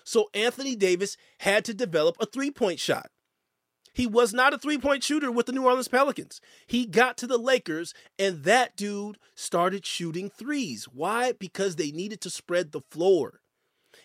So 0.05 0.29
Anthony 0.33 0.75
Davis 0.75 1.17
had 1.39 1.65
to 1.65 1.73
develop 1.73 2.15
a 2.19 2.25
three 2.25 2.51
point 2.51 2.79
shot. 2.79 3.11
He 3.93 4.07
was 4.07 4.33
not 4.33 4.53
a 4.53 4.57
three 4.57 4.77
point 4.77 5.03
shooter 5.03 5.31
with 5.31 5.47
the 5.47 5.51
New 5.51 5.65
Orleans 5.65 5.89
Pelicans. 5.89 6.39
He 6.65 6.85
got 6.85 7.17
to 7.17 7.27
the 7.27 7.37
Lakers, 7.37 7.93
and 8.17 8.43
that 8.43 8.77
dude 8.77 9.17
started 9.35 9.85
shooting 9.85 10.29
threes. 10.29 10.85
Why? 10.85 11.33
Because 11.33 11.75
they 11.75 11.91
needed 11.91 12.21
to 12.21 12.29
spread 12.29 12.71
the 12.71 12.81
floor. 12.89 13.40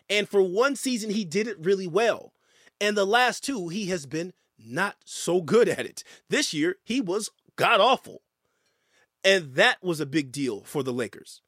And 0.09 0.29
for 0.29 0.42
one 0.42 0.77
season, 0.77 1.11
he 1.11 1.25
did 1.25 1.47
it 1.49 1.59
really 1.59 1.87
well. 1.87 2.33
And 2.81 2.97
the 2.97 3.07
last 3.07 3.45
two, 3.45 3.69
he 3.69 3.87
has 3.87 4.07
been 4.07 4.33
not 4.59 4.97
so 5.05 5.40
good 5.40 5.69
at 5.69 5.87
it. 5.87 6.03
This 6.29 6.53
year, 6.55 6.77
he 6.85 7.01
was 7.01 7.31
god 7.57 7.81
awful. 7.81 8.23
And 9.25 9.55
that 9.55 9.83
was 9.83 9.99
a 10.01 10.07
big 10.07 10.31
deal 10.31 10.62
for 10.62 10.83
the 10.83 10.92
Lakers. 10.92 11.40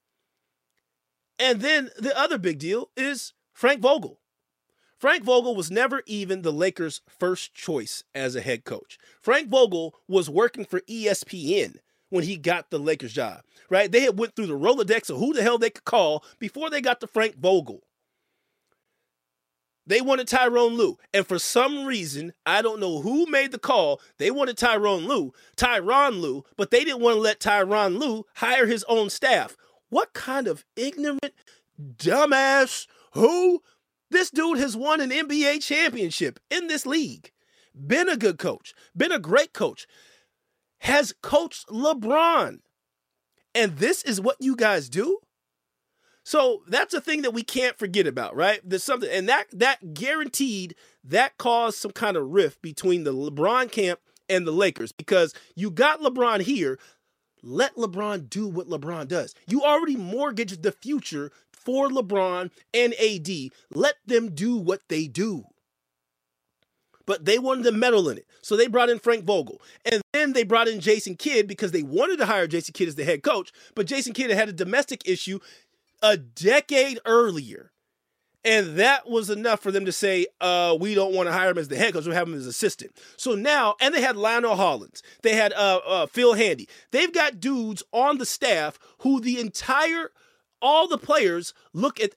And 1.38 1.60
then 1.60 1.90
the 1.96 2.18
other 2.18 2.38
big 2.38 2.58
deal 2.58 2.90
is 2.96 3.32
Frank 3.52 3.80
Vogel. 3.80 4.18
Frank 4.98 5.22
Vogel 5.22 5.54
was 5.54 5.70
never 5.70 6.02
even 6.06 6.42
the 6.42 6.52
Lakers' 6.52 7.02
first 7.06 7.54
choice 7.54 8.02
as 8.16 8.34
a 8.34 8.40
head 8.40 8.64
coach. 8.64 8.98
Frank 9.20 9.48
Vogel 9.48 9.94
was 10.08 10.28
working 10.28 10.64
for 10.64 10.80
ESPN 10.80 11.76
when 12.08 12.24
he 12.24 12.36
got 12.36 12.70
the 12.70 12.78
Lakers 12.78 13.12
job, 13.12 13.42
right? 13.70 13.92
They 13.92 14.00
had 14.00 14.18
went 14.18 14.34
through 14.34 14.46
the 14.46 14.58
Rolodex 14.58 15.08
of 15.08 15.18
who 15.18 15.32
the 15.32 15.42
hell 15.42 15.58
they 15.58 15.70
could 15.70 15.84
call 15.84 16.24
before 16.40 16.68
they 16.68 16.80
got 16.80 17.00
to 17.00 17.06
Frank 17.06 17.36
Vogel. 17.36 17.84
They 19.88 20.02
wanted 20.02 20.28
Tyronn 20.28 20.76
Lue. 20.76 20.98
And 21.14 21.26
for 21.26 21.38
some 21.38 21.86
reason, 21.86 22.34
I 22.44 22.60
don't 22.60 22.78
know 22.78 23.00
who 23.00 23.24
made 23.24 23.52
the 23.52 23.58
call. 23.58 24.02
They 24.18 24.30
wanted 24.30 24.58
Tyronn 24.58 25.06
Lue, 25.06 25.32
Tyronn 25.56 26.20
Lue, 26.20 26.44
but 26.58 26.70
they 26.70 26.84
didn't 26.84 27.00
want 27.00 27.16
to 27.16 27.20
let 27.20 27.40
Tyronn 27.40 27.98
Lue 27.98 28.26
hire 28.36 28.66
his 28.66 28.84
own 28.86 29.08
staff. 29.08 29.56
What 29.88 30.12
kind 30.12 30.46
of 30.46 30.66
ignorant, 30.76 31.32
dumbass, 31.80 32.86
who 33.12 33.62
this 34.10 34.30
dude 34.30 34.58
has 34.58 34.76
won 34.76 35.00
an 35.00 35.10
NBA 35.10 35.62
championship 35.62 36.38
in 36.50 36.66
this 36.66 36.84
league, 36.84 37.32
been 37.74 38.10
a 38.10 38.16
good 38.16 38.38
coach, 38.38 38.74
been 38.94 39.12
a 39.12 39.18
great 39.18 39.54
coach, 39.54 39.86
has 40.80 41.14
coached 41.22 41.66
LeBron. 41.68 42.58
And 43.54 43.78
this 43.78 44.02
is 44.02 44.20
what 44.20 44.36
you 44.38 44.54
guys 44.54 44.90
do? 44.90 45.20
So 46.28 46.60
that's 46.68 46.92
a 46.92 47.00
thing 47.00 47.22
that 47.22 47.32
we 47.32 47.42
can't 47.42 47.78
forget 47.78 48.06
about, 48.06 48.36
right? 48.36 48.60
There's 48.62 48.84
something, 48.84 49.08
and 49.10 49.26
that 49.30 49.46
that 49.50 49.94
guaranteed 49.94 50.74
that 51.02 51.38
caused 51.38 51.78
some 51.78 51.92
kind 51.92 52.18
of 52.18 52.28
rift 52.28 52.60
between 52.60 53.04
the 53.04 53.14
LeBron 53.14 53.72
camp 53.72 54.00
and 54.28 54.46
the 54.46 54.52
Lakers 54.52 54.92
because 54.92 55.32
you 55.56 55.70
got 55.70 56.02
LeBron 56.02 56.42
here. 56.42 56.78
Let 57.42 57.76
LeBron 57.76 58.28
do 58.28 58.46
what 58.46 58.68
LeBron 58.68 59.08
does. 59.08 59.34
You 59.46 59.62
already 59.62 59.96
mortgaged 59.96 60.62
the 60.62 60.72
future 60.72 61.32
for 61.50 61.88
LeBron 61.88 62.50
and 62.74 62.92
AD. 63.00 63.50
Let 63.72 63.94
them 64.04 64.34
do 64.34 64.58
what 64.58 64.82
they 64.90 65.06
do. 65.06 65.46
But 67.06 67.24
they 67.24 67.38
wanted 67.38 67.64
to 67.64 67.72
meddle 67.72 68.10
in 68.10 68.18
it. 68.18 68.26
So 68.42 68.54
they 68.54 68.66
brought 68.66 68.90
in 68.90 68.98
Frank 68.98 69.24
Vogel. 69.24 69.62
And 69.90 70.02
then 70.12 70.34
they 70.34 70.42
brought 70.42 70.68
in 70.68 70.78
Jason 70.78 71.16
Kidd 71.16 71.48
because 71.48 71.72
they 71.72 71.82
wanted 71.82 72.18
to 72.18 72.26
hire 72.26 72.46
Jason 72.46 72.74
Kidd 72.74 72.88
as 72.88 72.96
the 72.96 73.04
head 73.04 73.22
coach. 73.22 73.50
But 73.74 73.86
Jason 73.86 74.12
Kidd 74.12 74.30
had 74.30 74.50
a 74.50 74.52
domestic 74.52 75.08
issue 75.08 75.38
a 76.02 76.16
decade 76.16 77.00
earlier. 77.04 77.72
And 78.44 78.76
that 78.76 79.08
was 79.08 79.30
enough 79.30 79.60
for 79.60 79.72
them 79.72 79.84
to 79.84 79.92
say, 79.92 80.26
uh, 80.40 80.76
we 80.80 80.94
don't 80.94 81.12
want 81.12 81.28
to 81.28 81.32
hire 81.32 81.50
him 81.50 81.58
as 81.58 81.68
the 81.68 81.76
head 81.76 81.92
coach, 81.92 82.06
we'll 82.06 82.14
have 82.14 82.28
him 82.28 82.34
as 82.34 82.46
assistant. 82.46 82.96
So 83.16 83.34
now, 83.34 83.74
and 83.80 83.92
they 83.92 84.00
had 84.00 84.16
Lionel 84.16 84.56
Hollins, 84.56 85.02
they 85.22 85.34
had 85.34 85.52
uh, 85.52 85.80
uh, 85.86 86.06
Phil 86.06 86.34
Handy. 86.34 86.68
They've 86.92 87.12
got 87.12 87.40
dudes 87.40 87.82
on 87.92 88.18
the 88.18 88.24
staff 88.24 88.78
who 88.98 89.20
the 89.20 89.40
entire 89.40 90.12
all 90.60 90.88
the 90.88 90.98
players 90.98 91.54
look 91.72 92.00
at 92.00 92.14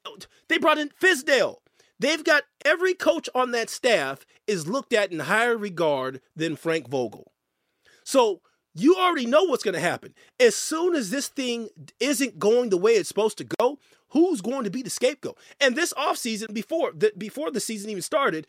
they 0.47 0.57
brought 0.57 0.77
in 0.77 0.89
Fizdale. 0.89 1.57
They've 1.99 2.23
got 2.23 2.43
every 2.65 2.93
coach 2.93 3.29
on 3.35 3.51
that 3.51 3.69
staff 3.69 4.25
is 4.47 4.67
looked 4.67 4.93
at 4.93 5.11
in 5.11 5.19
higher 5.19 5.55
regard 5.55 6.21
than 6.35 6.55
Frank 6.55 6.89
Vogel. 6.89 7.31
So 8.03 8.41
you 8.73 8.95
already 8.95 9.25
know 9.25 9.43
what's 9.43 9.63
going 9.63 9.73
to 9.73 9.79
happen. 9.79 10.13
As 10.39 10.55
soon 10.55 10.95
as 10.95 11.09
this 11.09 11.27
thing 11.27 11.69
isn't 11.99 12.39
going 12.39 12.69
the 12.69 12.77
way 12.77 12.93
it's 12.93 13.09
supposed 13.09 13.37
to 13.39 13.47
go, 13.59 13.79
who's 14.09 14.41
going 14.41 14.63
to 14.63 14.69
be 14.69 14.81
the 14.81 14.89
scapegoat? 14.89 15.37
And 15.59 15.75
this 15.75 15.93
offseason, 15.93 16.53
before 16.53 16.91
the, 16.93 17.11
before 17.17 17.51
the 17.51 17.59
season 17.59 17.89
even 17.89 18.01
started, 18.01 18.47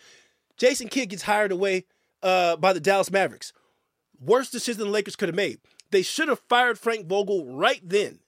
Jason 0.57 0.89
Kidd 0.89 1.09
gets 1.09 1.23
hired 1.23 1.53
away 1.53 1.85
uh, 2.23 2.57
by 2.57 2.73
the 2.73 2.81
Dallas 2.81 3.11
Mavericks. 3.11 3.53
Worst 4.21 4.53
decision 4.53 4.85
the 4.85 4.91
Lakers 4.91 5.17
could 5.17 5.29
have 5.29 5.37
made. 5.37 5.59
They 5.91 6.03
should 6.03 6.29
have 6.29 6.41
fired 6.49 6.79
Frank 6.79 7.07
Vogel 7.07 7.45
right 7.47 7.81
then 7.83 8.21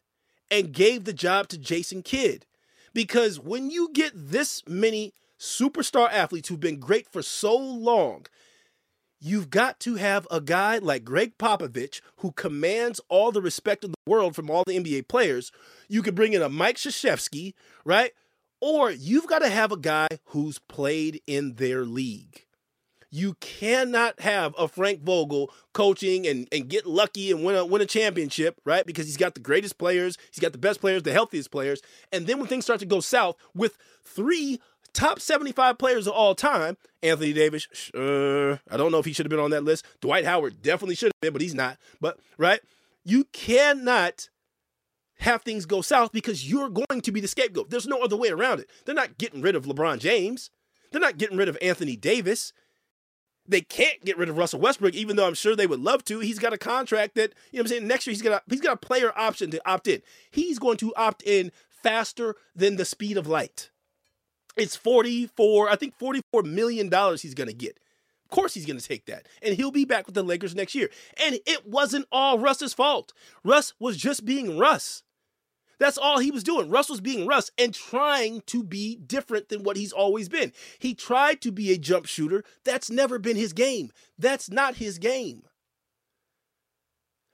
and 0.51 0.73
gave 0.73 1.05
the 1.05 1.13
job 1.13 1.49
to 1.49 1.59
Jason 1.59 2.03
Kidd. 2.03 2.47
Because 2.93 3.41
when 3.41 3.71
you 3.71 3.91
get 3.93 4.13
this 4.15 4.63
many 4.67 5.13
superstar 5.39 6.11
athletes 6.13 6.49
who've 6.49 6.61
been 6.61 6.79
great 6.79 7.09
for 7.09 7.23
so 7.23 7.57
long, 7.57 8.27
you've 9.25 9.49
got 9.49 9.81
to 9.81 9.95
have 9.95 10.29
a 10.31 10.41
guy 10.41 10.77
like 10.79 11.03
Gregg 11.03 11.39
Popovich 11.39 12.03
who 12.19 12.33
commands 12.33 13.01
all 13.09 13.33
the 13.33 13.41
respect 13.41 13.83
in 13.83 13.93
the 13.93 14.11
world 14.11 14.37
from 14.37 14.51
all 14.51 14.65
the 14.67 14.79
NBA 14.79 15.09
players. 15.09 15.51
You 15.89 16.03
could 16.03 16.15
bring 16.15 16.35
in 16.35 16.43
a 16.43 16.51
Mike 16.51 16.77
Krzyzewski, 16.77 17.55
right? 17.87 18.13
Or 18.61 18.91
you've 18.91 19.27
got 19.27 19.39
to 19.39 19.49
have 19.49 19.73
a 19.73 19.79
guy 19.79 20.09
who's 20.27 20.59
played 20.59 21.23
in 21.27 21.55
their 21.55 21.87
league. 21.87 22.45
You 23.11 23.35
cannot 23.41 24.21
have 24.21 24.55
a 24.59 24.69
Frank 24.69 25.03
Vogel 25.03 25.51
coaching 25.73 26.27
and, 26.27 26.47
and 26.53 26.69
get 26.69 26.85
lucky 26.85 27.31
and 27.31 27.45
win 27.45 27.55
a, 27.57 27.65
win 27.65 27.81
a 27.81 27.87
championship, 27.87 28.61
right? 28.65 28.85
Because 28.85 29.07
he's 29.07 29.17
got 29.17 29.35
the 29.35 29.41
greatest 29.41 29.79
players, 29.79 30.19
he's 30.33 30.41
got 30.41 30.53
the 30.53 30.59
best 30.59 30.81
players, 30.81 31.03
the 31.03 31.13
healthiest 31.13 31.51
players. 31.51 31.81
And 32.13 32.27
then 32.27 32.39
when 32.39 32.49
things 32.49 32.65
start 32.65 32.81
to 32.81 32.87
go 32.87 33.01
south 33.01 33.37
with 33.55 33.79
three 34.03 34.61
top 34.95 35.21
75 35.21 35.77
players 35.77 36.07
of 36.07 36.15
all 36.15 36.35
time. 36.35 36.79
Anthony 37.03 37.35
Davis, 37.35 37.67
uh, 37.95 38.57
I 38.71 38.77
don't 38.79 38.91
know 38.91 38.99
if 38.99 39.05
he 39.05 39.13
should 39.13 39.27
have 39.27 39.31
been 39.31 39.39
on 39.41 39.51
that 39.51 39.65
list. 39.65 39.85
Dwight 40.01 40.25
Howard 40.25 40.63
definitely 40.63 40.95
should 40.95 41.09
have 41.09 41.21
been, 41.21 41.33
but 41.33 41.43
he's 41.43 41.55
not. 41.55 41.77
But, 42.01 42.19
right? 42.39 42.61
You 43.05 43.25
cannot 43.33 44.31
have 45.19 45.43
things 45.43 45.67
go 45.67 45.83
south 45.83 46.13
because 46.13 46.49
you're 46.49 46.71
going 46.71 47.01
to 47.03 47.13
be 47.13 47.21
the 47.21 47.29
scapegoat. 47.29 47.71
There's 47.71 47.87
no 47.87 48.03
other 48.03 48.17
way 48.17 48.31
around 48.31 48.61
it. 48.61 48.71
They're 48.85 48.95
not 48.95 49.19
getting 49.19 49.43
rid 49.43 49.55
of 49.55 49.67
LeBron 49.67 49.99
James. 49.99 50.51
They're 50.91 51.01
not 51.01 51.19
getting 51.19 51.37
rid 51.37 51.49
of 51.49 51.59
Anthony 51.61 51.97
Davis. 51.97 52.53
They 53.47 53.61
can't 53.61 54.03
get 54.05 54.17
rid 54.17 54.31
of 54.31 54.39
Russell 54.39 54.61
Westbrook, 54.61 54.95
even 54.95 55.17
though 55.17 55.27
I'm 55.27 55.35
sure 55.35 55.55
they 55.55 55.67
would 55.67 55.81
love 55.81 56.05
to. 56.05 56.21
He's 56.21 56.39
got 56.39 56.55
a 56.55 56.59
contract 56.59 57.15
that, 57.17 57.35
you 57.51 57.59
know 57.59 57.63
I'm 57.63 57.67
saying, 57.67 57.87
next 57.87 58.07
year 58.07 58.13
he's 58.13 58.23
got 58.23 58.33
a 58.33 58.43
he's 58.49 58.63
got 58.63 58.73
a 58.73 58.77
player 58.79 59.13
option 59.17 59.51
to 59.51 59.71
opt 59.71 59.87
in. 59.87 60.01
He's 60.31 60.59
going 60.59 60.79
to 60.79 60.95
opt 60.95 61.23
in 61.23 61.53
faster 61.69 62.37
than 62.57 62.77
the 62.77 62.87
speed 62.87 63.19
of 63.19 63.27
light. 63.27 63.71
It's 64.57 64.77
44, 64.77 65.69
I 65.69 65.77
think 65.77 65.99
44 65.99 66.43
million 66.43 66.89
dollars 66.89 67.23
he's 67.23 67.35
gonna 67.35 67.53
get. 67.53 67.79
Of 68.25 68.31
course 68.31 68.55
he's 68.55 68.67
gonna 68.67 68.81
take 68.81 69.07
that. 69.07 69.27
And 69.43 69.55
he'll 69.57 69.71
be 69.71 69.85
back 69.85 70.07
with 70.07 70.15
the 70.15 70.23
Lakers 70.23 70.55
next 70.55 70.75
year. 70.75 70.91
And 71.25 71.39
it 71.47 71.67
wasn't 71.67 72.07
all 72.13 72.39
Russ's 72.39 72.75
fault. 72.75 73.13
Russ 73.45 73.75
was 73.79 73.97
just 73.97 74.25
being 74.25 74.59
Russ. 74.59 75.03
That's 75.79 75.99
all 75.99 76.19
he 76.19 76.31
was 76.31 76.45
doing. 76.45 76.71
Russ 76.71 76.89
was 76.89 77.01
being 77.01 77.27
Russ 77.27 77.51
and 77.59 77.75
trying 77.75 78.43
to 78.47 78.63
be 78.63 78.97
different 78.97 79.49
than 79.49 79.65
what 79.65 79.77
he's 79.77 79.93
always 79.93 80.29
been. 80.29 80.53
He 80.79 80.95
tried 80.95 81.41
to 81.43 81.51
be 81.51 81.73
a 81.73 81.79
jump 81.79 82.07
shooter. 82.07 82.45
That's 82.65 82.91
never 82.91 83.19
been 83.19 83.37
his 83.37 83.53
game. 83.53 83.91
That's 84.19 84.51
not 84.51 84.77
his 84.77 84.99
game. 84.99 85.43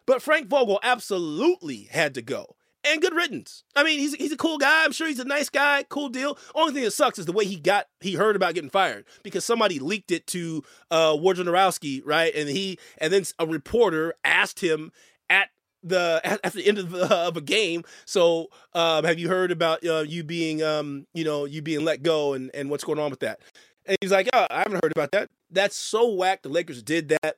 But 0.07 0.23
Frank 0.23 0.49
Vogel 0.49 0.81
absolutely 0.83 1.89
had 1.91 2.15
to 2.15 2.23
go. 2.23 2.57
And 2.83 3.03
good 3.03 3.15
riddance. 3.15 3.65
I 3.77 3.85
mean, 3.85 3.99
he's 3.99 4.15
he's 4.15 4.33
a 4.33 4.37
cool 4.37 4.57
guy. 4.57 4.85
I'm 4.85 4.93
sure 4.93 5.07
he's 5.07 5.19
a 5.19 5.25
nice 5.25 5.51
guy. 5.51 5.85
Cool 5.91 6.09
deal. 6.09 6.39
Only 6.55 6.73
thing 6.73 6.85
that 6.85 6.93
sucks 6.93 7.19
is 7.19 7.27
the 7.27 7.33
way 7.33 7.45
he 7.45 7.57
got 7.57 7.87
he 8.01 8.15
heard 8.15 8.37
about 8.37 8.55
getting 8.55 8.71
fired 8.71 9.05
because 9.23 9.45
somebody 9.45 9.79
leaked 9.79 10.11
it 10.11 10.27
to 10.29 10.63
uh 10.91 11.17
right? 11.21 12.35
And 12.35 12.49
he 12.49 12.79
and 12.99 13.13
then 13.13 13.25
a 13.39 13.47
reporter 13.47 14.15
asked 14.25 14.61
him 14.61 14.93
at 15.29 15.51
the 15.83 16.21
at 16.25 16.53
the 16.53 16.67
end 16.67 16.79
of, 16.79 16.91
the, 16.91 17.15
of 17.15 17.37
a 17.37 17.41
game. 17.41 17.85
So, 18.05 18.49
um, 18.75 19.05
have 19.05 19.19
you 19.19 19.29
heard 19.29 19.51
about 19.51 19.85
uh, 19.85 20.05
you 20.07 20.25
being, 20.25 20.63
um, 20.63 21.07
you 21.15 21.25
know, 21.25 21.45
you 21.45 21.63
being 21.63 21.85
let 21.85 22.03
go 22.03 22.35
and 22.35 22.51
and 22.55 22.71
what's 22.71 22.85
going 22.85 22.99
on 22.99 23.11
with 23.11 23.21
that? 23.21 23.41
And 23.87 23.97
he's 24.01 24.13
like, 24.13 24.29
oh, 24.33 24.47
I 24.51 24.59
haven't 24.59 24.83
heard 24.83 24.93
about 24.93 25.13
that. 25.13 25.31
That's 25.51 25.77
so 25.77 26.13
whack. 26.13 26.43
The 26.43 26.49
Lakers 26.49 26.83
did 26.83 27.09
that, 27.23 27.37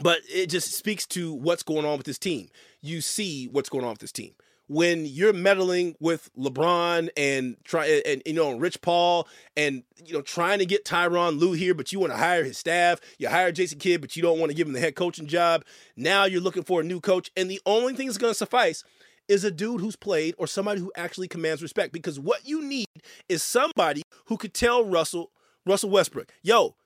but 0.00 0.20
it 0.28 0.46
just 0.46 0.72
speaks 0.72 1.06
to 1.08 1.34
what's 1.34 1.62
going 1.62 1.84
on 1.84 1.96
with 1.98 2.06
this 2.06 2.18
team. 2.18 2.48
You 2.82 3.00
see 3.00 3.46
what's 3.46 3.68
going 3.68 3.84
on 3.84 3.90
with 3.90 4.00
this 4.00 4.12
team 4.12 4.34
when 4.70 5.04
you're 5.04 5.32
meddling 5.32 5.96
with 5.98 6.30
LeBron 6.38 7.08
and 7.16 7.56
try 7.64 7.86
and, 8.06 8.22
you 8.24 8.32
know 8.34 8.56
Rich 8.56 8.80
Paul 8.82 9.26
and 9.56 9.82
you 10.06 10.14
know 10.14 10.22
trying 10.22 10.60
to 10.60 10.64
get 10.64 10.84
Tyronn 10.84 11.40
Lue 11.40 11.54
here, 11.54 11.74
but 11.74 11.90
you 11.90 11.98
want 11.98 12.12
to 12.12 12.16
hire 12.16 12.44
his 12.44 12.56
staff. 12.56 13.00
You 13.18 13.28
hire 13.28 13.50
Jason 13.50 13.80
Kidd, 13.80 14.00
but 14.00 14.14
you 14.14 14.22
don't 14.22 14.38
want 14.38 14.50
to 14.50 14.54
give 14.54 14.68
him 14.68 14.72
the 14.72 14.78
head 14.78 14.94
coaching 14.94 15.26
job. 15.26 15.64
Now 15.96 16.24
you're 16.24 16.40
looking 16.40 16.62
for 16.62 16.80
a 16.80 16.84
new 16.84 17.00
coach, 17.00 17.32
and 17.36 17.50
the 17.50 17.60
only 17.66 17.94
thing 17.94 18.06
that's 18.06 18.16
going 18.16 18.30
to 18.30 18.38
suffice 18.38 18.84
is 19.26 19.42
a 19.42 19.50
dude 19.50 19.80
who's 19.80 19.96
played 19.96 20.36
or 20.38 20.46
somebody 20.46 20.80
who 20.80 20.92
actually 20.96 21.26
commands 21.26 21.62
respect. 21.62 21.92
Because 21.92 22.20
what 22.20 22.46
you 22.46 22.62
need 22.62 22.86
is 23.28 23.42
somebody 23.42 24.02
who 24.26 24.36
could 24.36 24.54
tell 24.54 24.84
Russell 24.84 25.32
Russell 25.66 25.90
Westbrook, 25.90 26.30
"Yo, 26.44 26.76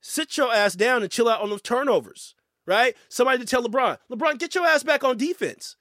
sit 0.00 0.34
your 0.38 0.50
ass 0.50 0.74
down 0.74 1.02
and 1.02 1.12
chill 1.12 1.28
out 1.28 1.42
on 1.42 1.50
those 1.50 1.60
turnovers." 1.60 2.34
Right? 2.66 2.96
Somebody 3.08 3.38
to 3.38 3.44
tell 3.44 3.62
LeBron, 3.62 3.98
LeBron, 4.10 4.38
get 4.38 4.54
your 4.54 4.66
ass 4.66 4.82
back 4.82 5.04
on 5.04 5.16
defense. 5.18 5.76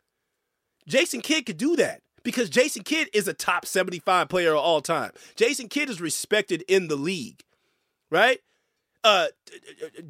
Jason 0.87 1.21
Kidd 1.21 1.45
could 1.45 1.57
do 1.57 1.75
that 1.77 2.01
because 2.23 2.49
Jason 2.49 2.83
Kidd 2.83 3.09
is 3.13 3.27
a 3.27 3.33
top 3.33 3.65
75 3.65 4.29
player 4.29 4.51
of 4.51 4.59
all 4.59 4.81
time. 4.81 5.11
Jason 5.35 5.69
Kidd 5.69 5.89
is 5.89 6.01
respected 6.01 6.63
in 6.67 6.87
the 6.87 6.95
league, 6.95 7.41
right? 8.11 8.39
Uh, 9.03 9.27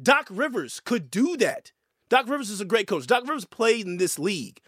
Doc 0.02 0.26
Rivers 0.30 0.80
could 0.84 1.10
do 1.10 1.36
that. 1.36 1.72
Doc 2.08 2.28
Rivers 2.28 2.50
is 2.50 2.60
a 2.60 2.64
great 2.64 2.86
coach. 2.86 3.06
Doc 3.06 3.22
Rivers 3.22 3.44
played 3.44 3.86
in 3.86 3.96
this 3.96 4.18
league. 4.18 4.60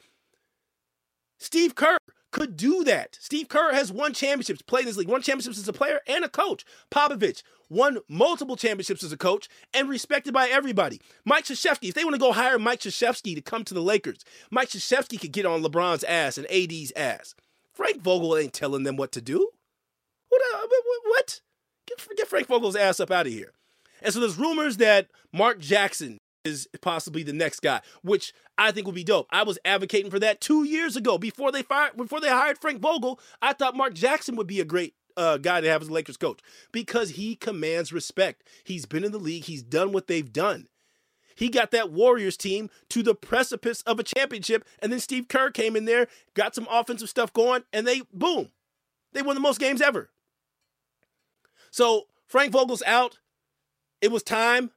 Steve 1.39 1.75
Kerr 1.75 1.99
could 2.31 2.57
do 2.57 2.85
that. 2.85 3.17
Steve 3.21 3.49
Kerr 3.49 3.73
has 3.73 3.93
won 3.93 4.13
championships, 4.13 4.63
played 4.63 4.83
in 4.83 4.87
this 4.87 4.97
league, 4.97 5.09
won 5.09 5.23
championships 5.23 5.59
as 5.59 5.69
a 5.69 5.73
player 5.73 6.01
and 6.07 6.25
a 6.25 6.29
coach. 6.29 6.65
Popovich 6.91 7.43
won 7.69 7.99
multiple 8.09 8.57
championships 8.57 9.03
as 9.03 9.13
a 9.13 9.17
coach 9.17 9.49
and 9.75 9.89
respected 9.89 10.33
by 10.33 10.49
everybody. 10.49 11.01
Mike 11.25 11.45
Krzyzewski, 11.45 11.89
if 11.89 11.95
they 11.95 12.05
want 12.05 12.15
to 12.15 12.21
go 12.21 12.33
hire 12.33 12.59
Mike 12.59 12.81
Krzyzewski 12.81 13.35
to 13.35 13.41
come 13.41 13.65
to 13.65 13.75
the 13.75 13.83
Lakers, 13.83 14.25
Mike 14.51 14.69
Krzyzewski 14.69 15.21
could 15.21 15.33
get 15.33 15.47
on 15.47 15.63
LeBron's 15.63 16.05
ass 16.05 16.39
and 16.39 16.47
AD's 16.51 16.93
ass. 16.95 17.35
Frank 17.73 18.03
Vogel 18.03 18.37
ain't 18.37 18.53
telling 18.53 18.85
them 18.85 18.97
what 18.97 19.13
to 19.13 19.21
do. 19.21 19.51
What? 20.29 20.43
Uh, 20.55 20.67
what? 21.07 21.41
Get, 21.87 22.07
get 22.17 22.29
Frank 22.29 22.47
Vogel's 22.47 22.77
ass 22.77 23.01
up 23.01 23.11
out 23.11 23.27
of 23.27 23.33
here. 23.33 23.53
And 24.03 24.13
so 24.13 24.21
there's 24.21 24.39
rumors 24.39 24.79
that 24.79 25.09
Mark 25.33 25.59
Jackson 25.59 26.19
is 26.47 26.69
possibly 26.81 27.23
the 27.23 27.33
next 27.33 27.61
guy, 27.61 27.81
which 28.03 28.33
I 28.57 28.71
think 28.73 28.87
would 28.87 28.95
be 28.95 29.05
dope. 29.05 29.27
I 29.31 29.43
was 29.43 29.59
advocating 29.65 30.11
for 30.11 30.19
that 30.21 30.41
two 30.41 30.65
years 30.65 30.97
ago 30.97 31.19
before 31.19 31.53
they 31.53 31.63
fired 31.63 31.97
before 31.97 32.21
they 32.21 32.29
hired 32.29 32.59
Frank 32.59 32.81
Vogel. 32.81 33.21
I 33.43 33.53
thought 33.53 33.77
Mark 33.77 33.95
Jackson 33.95 34.37
would 34.37 34.47
be 34.47 34.61
a 34.61 34.65
great 34.65 34.95
uh, 35.17 35.39
guy 35.39 35.61
to 35.61 35.69
have 35.69 35.83
as 35.83 35.89
a 35.89 35.93
Lakers 35.93 36.17
coach 36.17 36.41
because 36.73 37.11
he 37.11 37.35
commands 37.35 37.93
respect. 37.93 38.43
He's 38.65 38.87
been 38.87 39.05
in 39.05 39.13
the 39.13 39.19
league. 39.19 39.45
He's 39.45 39.63
done 39.63 39.93
what 39.93 40.07
they've 40.07 40.33
done. 40.33 40.69
He 41.35 41.51
got 41.51 41.71
that 41.73 41.93
Warriors 41.93 42.39
team 42.39 42.71
to 42.89 43.03
the 43.03 43.15
precipice 43.15 43.83
of 43.83 44.01
a 44.01 44.03
championship, 44.03 44.65
and 44.79 44.91
then 44.91 45.01
Steve 45.01 45.29
Kerr 45.29 45.51
came 45.51 45.77
in 45.77 45.85
there, 45.85 46.09
got 46.33 46.55
some 46.55 46.67
offensive 46.71 47.11
stuff 47.11 47.31
going, 47.33 47.63
and 47.75 47.87
they 47.87 48.03
boom, 48.13 48.53
they 49.13 49.21
won 49.21 49.35
the 49.35 49.41
most 49.41 49.61
games 49.61 49.83
ever. 49.83 50.11
So 51.71 52.05
Frank 52.27 52.53
Vogel's 52.53 52.83
out. 52.87 53.19
It 54.01 54.11
was 54.11 54.23
time. 54.23 54.71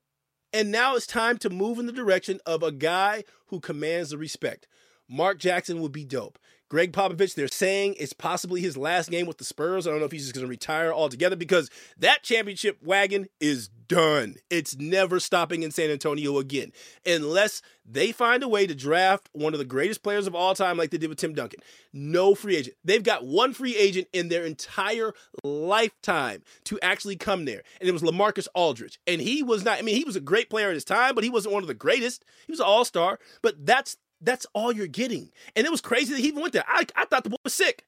And 0.51 0.71
now 0.71 0.95
it's 0.95 1.05
time 1.05 1.37
to 1.39 1.49
move 1.49 1.77
in 1.77 1.85
the 1.85 1.91
direction 1.91 2.39
of 2.45 2.63
a 2.63 2.71
guy 2.71 3.23
who 3.47 3.59
commands 3.59 4.09
the 4.09 4.17
respect. 4.17 4.67
Mark 5.07 5.37
Jackson 5.37 5.81
would 5.81 5.91
be 5.91 6.05
dope. 6.05 6.39
Gregg 6.69 6.93
Popovich, 6.93 7.33
they're 7.33 7.47
saying 7.47 7.95
it's 7.97 8.13
possibly 8.13 8.61
his 8.61 8.77
last 8.77 9.09
game 9.09 9.25
with 9.25 9.39
the 9.39 9.43
Spurs. 9.43 9.87
I 9.87 9.89
don't 9.89 9.99
know 9.99 10.05
if 10.05 10.11
he's 10.11 10.23
just 10.23 10.35
going 10.35 10.45
to 10.45 10.49
retire 10.49 10.93
altogether 10.93 11.35
because 11.35 11.69
that 11.97 12.21
championship 12.21 12.77
wagon 12.83 13.27
is 13.39 13.69
done. 13.87 14.35
It's 14.51 14.77
never 14.77 15.19
stopping 15.19 15.63
in 15.63 15.71
San 15.71 15.89
Antonio 15.89 16.37
again 16.37 16.71
unless 17.07 17.63
they 17.83 18.11
find 18.11 18.43
a 18.43 18.47
way 18.47 18.67
to 18.67 18.75
draft 18.75 19.29
one 19.33 19.53
of 19.53 19.59
the 19.59 19.65
greatest 19.65 20.03
players 20.03 20.27
of 20.27 20.35
all 20.35 20.53
time 20.53 20.77
like 20.77 20.91
they 20.91 20.99
did 20.99 21.09
with 21.09 21.17
Tim 21.17 21.33
Duncan. 21.33 21.59
No 21.91 22.35
free 22.35 22.55
agent. 22.55 22.75
They've 22.85 23.01
got 23.01 23.25
one 23.25 23.53
free 23.53 23.75
agent 23.75 24.07
in 24.13 24.29
their 24.29 24.45
entire 24.45 25.13
lifetime 25.43 26.43
to 26.65 26.79
actually 26.81 27.15
come 27.15 27.45
there, 27.45 27.63
and 27.79 27.89
it 27.89 27.93
was 27.93 28.03
LaMarcus 28.03 28.47
Aldridge. 28.53 28.99
And 29.07 29.19
he 29.19 29.41
was 29.41 29.65
not, 29.65 29.79
I 29.79 29.81
mean, 29.81 29.95
he 29.95 30.03
was 30.03 30.15
a 30.15 30.21
great 30.21 30.51
player 30.51 30.67
at 30.67 30.75
his 30.75 30.85
time, 30.85 31.15
but 31.15 31.23
he 31.23 31.31
wasn't 31.31 31.55
one 31.55 31.63
of 31.63 31.67
the 31.67 31.73
greatest. 31.73 32.23
He 32.45 32.51
was 32.51 32.59
an 32.59 32.67
all 32.67 32.85
star, 32.85 33.17
but 33.41 33.65
that's 33.65 33.97
that's 34.21 34.45
all 34.53 34.71
you're 34.71 34.87
getting. 34.87 35.31
And 35.55 35.65
it 35.65 35.71
was 35.71 35.81
crazy 35.81 36.13
that 36.13 36.19
he 36.19 36.27
even 36.27 36.41
went 36.41 36.53
there. 36.53 36.65
I, 36.67 36.85
I 36.95 37.05
thought 37.05 37.23
the 37.23 37.29
boy 37.29 37.37
was 37.43 37.53
sick. 37.53 37.85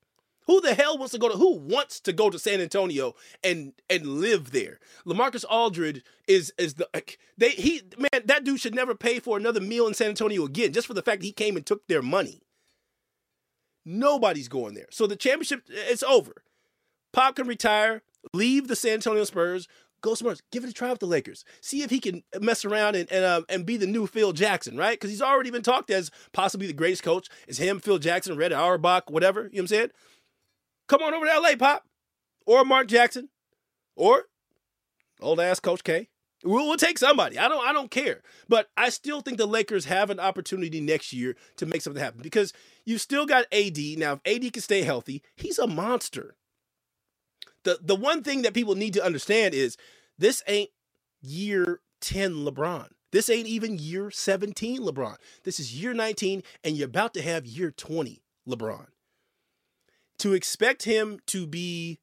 Who 0.48 0.60
the 0.60 0.74
hell 0.74 0.98
wants 0.98 1.12
to 1.14 1.20
go 1.20 1.30
to 1.30 1.38
who 1.38 1.56
wants 1.56 2.00
to 2.02 2.14
go 2.14 2.30
to 2.30 2.40
San 2.40 2.62
Antonio 2.62 3.16
and 3.44 3.74
and 3.90 4.06
live 4.06 4.52
there? 4.52 4.80
LaMarcus 5.06 5.46
Aldridge 5.50 6.04
is 6.28 6.52
is 6.58 6.74
the 6.76 6.90
they 7.38 7.52
he 7.52 7.84
man 7.98 8.24
that 8.26 8.44
dude 8.44 8.60
should 8.60 8.76
never 8.76 8.96
pay 8.96 9.20
for 9.20 9.38
another 9.38 9.62
meal 9.62 9.88
in 9.88 9.94
San 9.94 10.10
Antonio 10.10 10.44
again 10.46 10.74
just 10.74 10.88
for 10.88 10.94
the 10.94 11.04
fact 11.04 11.24
he 11.24 11.32
came 11.32 11.56
and 11.56 11.66
took 11.66 11.88
their 11.88 12.02
money. 12.02 12.42
Nobody's 13.86 14.48
going 14.48 14.74
there. 14.74 14.88
So 14.90 15.06
the 15.06 15.16
championship 15.16 15.64
it's 15.70 16.04
over. 16.04 16.44
Pop 17.14 17.36
can 17.36 17.48
retire, 17.48 18.02
leave 18.34 18.68
the 18.68 18.76
San 18.76 18.94
Antonio 18.94 19.24
Spurs, 19.26 19.68
go 20.02 20.12
else. 20.12 20.42
Give 20.52 20.64
it 20.64 20.70
a 20.70 20.74
try 20.74 20.90
with 20.90 21.00
the 21.00 21.06
Lakers. 21.06 21.46
See 21.62 21.84
if 21.84 21.90
he 21.90 22.00
can 22.00 22.24
mess 22.40 22.66
around 22.66 22.96
and 22.96 23.12
and, 23.12 23.24
uh, 23.24 23.42
and 23.50 23.66
be 23.66 23.78
the 23.78 23.88
new 23.88 24.08
Phil 24.08 24.34
Jackson, 24.34 24.78
right? 24.78 25.00
Because 25.00 25.10
he's 25.10 25.22
already 25.22 25.52
been 25.52 25.62
talked 25.62 25.90
as 25.90 26.12
possibly 26.34 26.68
the 26.68 26.74
greatest 26.74 27.04
coach. 27.04 27.30
Is 27.48 27.58
him, 27.58 27.80
Phil 27.80 28.00
Jackson, 28.00 28.38
Red 28.38 28.54
Auerbach, 28.54 29.10
whatever. 29.10 29.42
You 29.42 29.46
know 29.46 29.50
what 29.50 29.60
I'm 29.62 29.68
saying? 29.68 29.92
Come 30.88 31.04
on 31.04 31.14
over 31.14 31.26
to 31.26 31.40
LA, 31.40 31.56
Pop. 31.56 31.86
Or 32.46 32.66
Mark 32.66 32.88
Jackson. 32.88 33.30
Or 33.96 34.26
old 35.22 35.40
ass 35.40 35.60
Coach 35.60 35.84
K. 35.84 36.10
We'll, 36.44 36.68
we'll 36.68 36.78
take 36.78 36.98
somebody. 36.98 37.38
I 37.38 37.48
don't 37.48 37.66
I 37.66 37.72
don't 37.72 37.92
care. 37.92 38.22
But 38.50 38.70
I 38.76 38.90
still 38.90 39.22
think 39.22 39.38
the 39.38 39.46
Lakers 39.46 39.86
have 39.86 40.10
an 40.10 40.20
opportunity 40.20 40.82
next 40.82 41.14
year 41.14 41.36
to 41.58 41.66
make 41.66 41.82
something 41.82 42.02
happen 42.02 42.22
because 42.22 42.54
you 42.86 42.98
still 42.98 43.26
got 43.26 43.46
AD. 43.54 43.78
Now, 43.98 44.20
if 44.24 44.44
AD 44.44 44.54
can 44.54 44.62
stay 44.62 44.82
healthy, 44.82 45.22
he's 45.36 45.60
a 45.60 45.68
monster 45.68 46.36
the 47.64 47.80
the 47.82 47.96
one 47.96 48.24
thing 48.24 48.42
that 48.42 48.54
people 48.54 48.76
need 48.76 48.94
to 48.94 49.04
understand 49.04 49.54
is 49.54 49.78
this 50.18 50.44
ain't 50.48 50.70
year 51.22 51.82
10 52.02 52.34
LeBron. 52.46 52.88
This 53.12 53.30
ain't 53.30 53.48
even 53.48 53.78
year 53.78 54.10
17 54.10 54.82
LeBron. 54.82 55.18
This 55.44 55.60
is 55.60 55.80
year 55.80 55.94
19 55.94 56.44
and 56.64 56.78
you're 56.78 56.88
about 56.88 57.14
to 57.16 57.22
have 57.22 57.46
year 57.46 57.72
20 57.72 58.24
LeBron. 58.48 58.88
To 60.20 60.34
expect 60.34 60.84
him 60.84 61.20
to 61.28 61.48
be 61.48 62.00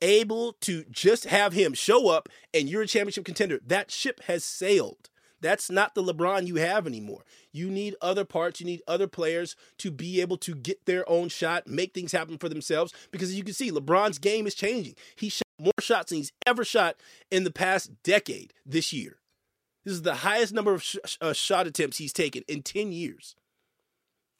able 0.00 0.54
to 0.60 0.84
just 0.90 1.24
have 1.26 1.52
him 1.52 1.74
show 1.74 2.08
up 2.08 2.28
and 2.52 2.68
you're 2.68 2.82
a 2.82 2.86
championship 2.86 3.24
contender, 3.24 3.60
that 3.66 3.90
ship 3.90 4.20
has 4.24 4.44
sailed. 4.44 5.08
That's 5.42 5.70
not 5.70 5.94
the 5.94 6.02
LeBron 6.02 6.46
you 6.46 6.54
have 6.56 6.86
anymore. 6.86 7.24
You 7.52 7.68
need 7.68 7.96
other 8.00 8.24
parts, 8.24 8.60
you 8.60 8.66
need 8.66 8.80
other 8.86 9.08
players 9.08 9.56
to 9.78 9.90
be 9.90 10.20
able 10.20 10.38
to 10.38 10.54
get 10.54 10.86
their 10.86 11.08
own 11.10 11.28
shot, 11.28 11.66
make 11.66 11.92
things 11.92 12.12
happen 12.12 12.38
for 12.38 12.48
themselves. 12.48 12.94
Because 13.10 13.28
as 13.28 13.36
you 13.36 13.44
can 13.44 13.52
see, 13.52 13.70
LeBron's 13.70 14.18
game 14.18 14.46
is 14.46 14.54
changing. 14.54 14.94
He 15.16 15.28
shot 15.28 15.42
more 15.58 15.72
shots 15.80 16.10
than 16.10 16.18
he's 16.18 16.32
ever 16.46 16.64
shot 16.64 16.96
in 17.30 17.44
the 17.44 17.50
past 17.50 17.90
decade 18.04 18.54
this 18.64 18.92
year. 18.92 19.18
This 19.84 19.94
is 19.94 20.02
the 20.02 20.14
highest 20.14 20.54
number 20.54 20.72
of 20.72 20.82
sh- 20.82 20.96
uh, 21.20 21.32
shot 21.32 21.66
attempts 21.66 21.98
he's 21.98 22.12
taken 22.12 22.44
in 22.46 22.62
10 22.62 22.92
years. 22.92 23.34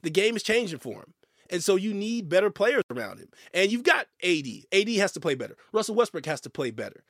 The 0.03 0.11
game 0.11 0.37
is 0.37 0.43
changing 0.43 0.79
for 0.79 0.95
him. 0.95 1.15
And 1.51 1.63
so 1.63 1.77
you 1.77 1.93
need 1.93 2.29
better 2.29 2.49
players 2.49 2.85
around 2.91 3.19
him. 3.19 3.29
And 3.53 3.71
you've 3.71 3.83
got 3.83 4.07
AD. 4.23 4.47
AD 4.73 4.89
has 4.97 5.13
to 5.13 5.21
play 5.21 5.35
better. 5.35 5.57
Russell 5.73 5.97
Westbrook 5.97 6.27
has 6.27 6.41
to 6.43 6.51
play 6.51 6.71
better. 6.71 7.03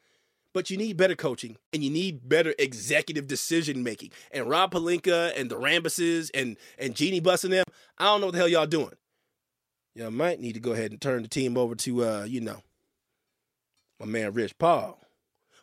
But 0.54 0.68
you 0.68 0.76
need 0.76 0.96
better 0.96 1.14
coaching 1.14 1.56
and 1.72 1.82
you 1.82 1.90
need 1.90 2.28
better 2.28 2.54
executive 2.58 3.26
decision 3.26 3.82
making. 3.82 4.10
And 4.30 4.48
Rob 4.48 4.72
Pelinka 4.72 5.32
and 5.38 5.50
the 5.50 5.56
Rambises 5.56 6.30
and 6.34 6.56
and 6.78 6.94
Jeanie 6.94 7.20
Buss 7.20 7.44
and 7.44 7.52
them, 7.52 7.64
I 7.98 8.04
don't 8.04 8.20
know 8.20 8.26
what 8.26 8.32
the 8.32 8.38
hell 8.38 8.48
y'all 8.48 8.66
doing. 8.66 8.92
Y'all 9.94 10.10
might 10.10 10.40
need 10.40 10.54
to 10.54 10.60
go 10.60 10.72
ahead 10.72 10.90
and 10.90 11.00
turn 11.00 11.22
the 11.22 11.28
team 11.28 11.56
over 11.56 11.74
to 11.74 12.04
uh, 12.04 12.24
you 12.24 12.40
know, 12.40 12.62
my 13.98 14.06
man 14.06 14.32
Rich 14.32 14.58
Paul. 14.58 14.98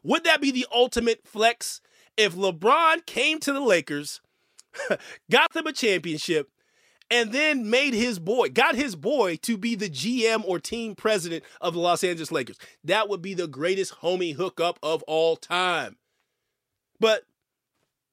Would 0.04 0.23
that 0.23 0.41
be 0.41 0.52
the 0.52 0.65
ultimate 0.71 1.21
flex 1.25 1.82
if 2.19 2.36
LeBron 2.36 3.06
came 3.06 3.39
to 3.39 3.54
the 3.54 3.62
Lakers, 3.62 4.21
got 5.32 5.54
them 5.54 5.67
a 5.67 5.73
championship, 5.73 6.49
and 7.11 7.31
then 7.31 7.69
made 7.69 7.93
his 7.93 8.19
boy, 8.19 8.49
got 8.49 8.75
his 8.75 8.95
boy 8.95 9.37
to 9.37 9.57
be 9.57 9.75
the 9.75 9.89
GM 9.89 10.43
or 10.45 10.59
team 10.59 10.95
president 10.95 11.43
of 11.59 11.73
the 11.73 11.79
Los 11.79 12.03
Angeles 12.03 12.31
Lakers. 12.31 12.57
That 12.83 13.09
would 13.09 13.21
be 13.21 13.33
the 13.33 13.47
greatest 13.47 13.95
homie 14.01 14.35
hookup 14.35 14.79
of 14.83 15.03
all 15.03 15.35
time. 15.35 15.97
But 16.99 17.23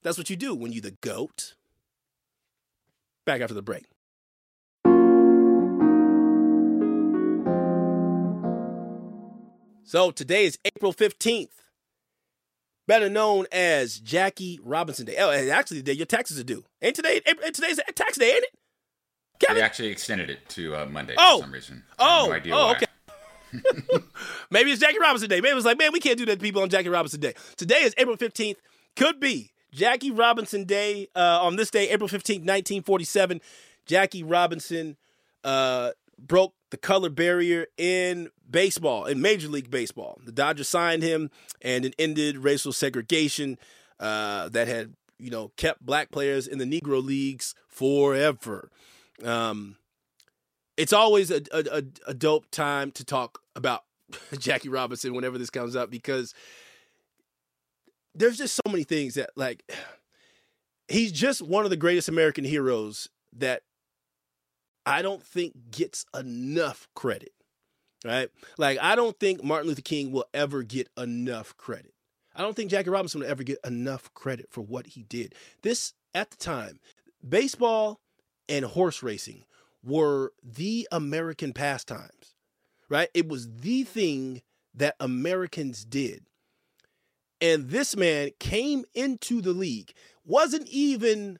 that's 0.02 0.18
what 0.18 0.30
you 0.30 0.36
do 0.36 0.54
when 0.54 0.72
you 0.72 0.80
the 0.80 0.96
GOAT. 1.02 1.54
Back 3.24 3.40
after 3.40 3.54
the 3.54 3.62
break. 3.62 3.84
So 9.82 10.10
today 10.10 10.46
is 10.46 10.58
April 10.64 10.92
15th, 10.92 11.50
better 12.88 13.08
known 13.08 13.46
as 13.52 14.00
Jackie 14.00 14.58
Robinson 14.64 15.06
Day. 15.06 15.16
Oh, 15.18 15.30
actually, 15.30 15.78
the 15.78 15.84
day 15.84 15.92
your 15.92 16.06
taxes 16.06 16.40
are 16.40 16.44
due. 16.44 16.64
Ain't 16.82 16.96
today? 16.96 17.20
Today's 17.52 17.78
tax 17.94 18.18
day, 18.18 18.32
ain't 18.32 18.44
it? 18.44 18.50
Kevin? 19.38 19.56
They 19.56 19.62
actually 19.62 19.88
extended 19.88 20.30
it 20.30 20.48
to 20.50 20.74
uh, 20.74 20.86
Monday 20.86 21.14
oh. 21.18 21.38
for 21.38 21.44
some 21.44 21.52
reason. 21.52 21.82
Oh, 21.98 22.26
no 22.28 22.34
idea 22.34 22.54
oh, 22.54 22.66
why. 22.66 22.72
okay. 22.72 22.86
Maybe 24.50 24.70
it's 24.70 24.80
Jackie 24.80 24.98
Robinson 24.98 25.28
Day. 25.28 25.40
Maybe 25.40 25.52
it 25.52 25.54
was 25.54 25.64
like, 25.64 25.78
man, 25.78 25.92
we 25.92 26.00
can't 26.00 26.18
do 26.18 26.26
that 26.26 26.36
to 26.36 26.40
people 26.40 26.62
on 26.62 26.68
Jackie 26.68 26.88
Robinson 26.88 27.20
Day. 27.20 27.34
Today 27.56 27.82
is 27.82 27.94
April 27.98 28.16
15th. 28.16 28.56
Could 28.96 29.20
be 29.20 29.52
Jackie 29.72 30.10
Robinson 30.10 30.64
Day. 30.64 31.08
Uh, 31.14 31.38
on 31.42 31.56
this 31.56 31.70
day, 31.70 31.88
April 31.90 32.08
15th, 32.08 32.44
1947, 32.44 33.40
Jackie 33.86 34.22
Robinson 34.22 34.96
uh, 35.44 35.90
broke 36.18 36.54
the 36.70 36.76
color 36.76 37.10
barrier 37.10 37.66
in 37.76 38.30
baseball, 38.48 39.04
in 39.04 39.20
Major 39.20 39.48
League 39.48 39.70
Baseball. 39.70 40.18
The 40.24 40.32
Dodgers 40.32 40.68
signed 40.68 41.02
him, 41.02 41.30
and 41.62 41.84
it 41.84 41.94
ended 41.98 42.38
racial 42.38 42.72
segregation 42.72 43.58
uh, 44.00 44.48
that 44.50 44.68
had, 44.68 44.94
you 45.18 45.30
know, 45.30 45.52
kept 45.56 45.84
black 45.84 46.10
players 46.10 46.46
in 46.46 46.58
the 46.58 46.64
Negro 46.64 47.02
leagues 47.02 47.54
forever. 47.68 48.70
Um, 49.24 49.76
it's 50.76 50.92
always 50.92 51.30
a, 51.30 51.42
a, 51.52 51.82
a 52.06 52.14
dope 52.14 52.50
time 52.50 52.90
to 52.92 53.04
talk 53.04 53.40
about 53.54 53.84
Jackie 54.38 54.68
Robinson 54.68 55.14
whenever 55.14 55.38
this 55.38 55.50
comes 55.50 55.74
up 55.74 55.90
because 55.90 56.34
there's 58.14 58.38
just 58.38 58.54
so 58.54 58.70
many 58.70 58.84
things 58.84 59.14
that 59.14 59.30
like 59.36 59.70
he's 60.88 61.12
just 61.12 61.42
one 61.42 61.64
of 61.64 61.70
the 61.70 61.76
greatest 61.76 62.08
American 62.08 62.44
heroes 62.44 63.08
that 63.34 63.62
I 64.84 65.02
don't 65.02 65.22
think 65.22 65.54
gets 65.70 66.06
enough 66.18 66.88
credit. 66.94 67.32
Right? 68.04 68.28
Like 68.56 68.78
I 68.80 68.94
don't 68.94 69.18
think 69.18 69.42
Martin 69.42 69.68
Luther 69.68 69.82
King 69.82 70.12
will 70.12 70.26
ever 70.32 70.62
get 70.62 70.88
enough 70.96 71.56
credit. 71.56 71.92
I 72.34 72.42
don't 72.42 72.54
think 72.54 72.70
Jackie 72.70 72.90
Robinson 72.90 73.20
will 73.20 73.28
ever 73.28 73.42
get 73.42 73.58
enough 73.64 74.12
credit 74.12 74.48
for 74.50 74.60
what 74.60 74.86
he 74.86 75.02
did. 75.02 75.34
This 75.62 75.94
at 76.14 76.30
the 76.30 76.36
time, 76.36 76.78
baseball 77.26 78.00
and 78.48 78.64
horse 78.64 79.02
racing 79.02 79.44
were 79.82 80.32
the 80.42 80.88
American 80.90 81.52
pastimes, 81.52 82.34
right? 82.88 83.08
It 83.14 83.28
was 83.28 83.48
the 83.60 83.84
thing 83.84 84.42
that 84.74 84.96
Americans 85.00 85.84
did. 85.84 86.26
And 87.40 87.68
this 87.68 87.96
man 87.96 88.30
came 88.38 88.84
into 88.94 89.40
the 89.40 89.52
league, 89.52 89.92
wasn't 90.24 90.68
even 90.68 91.38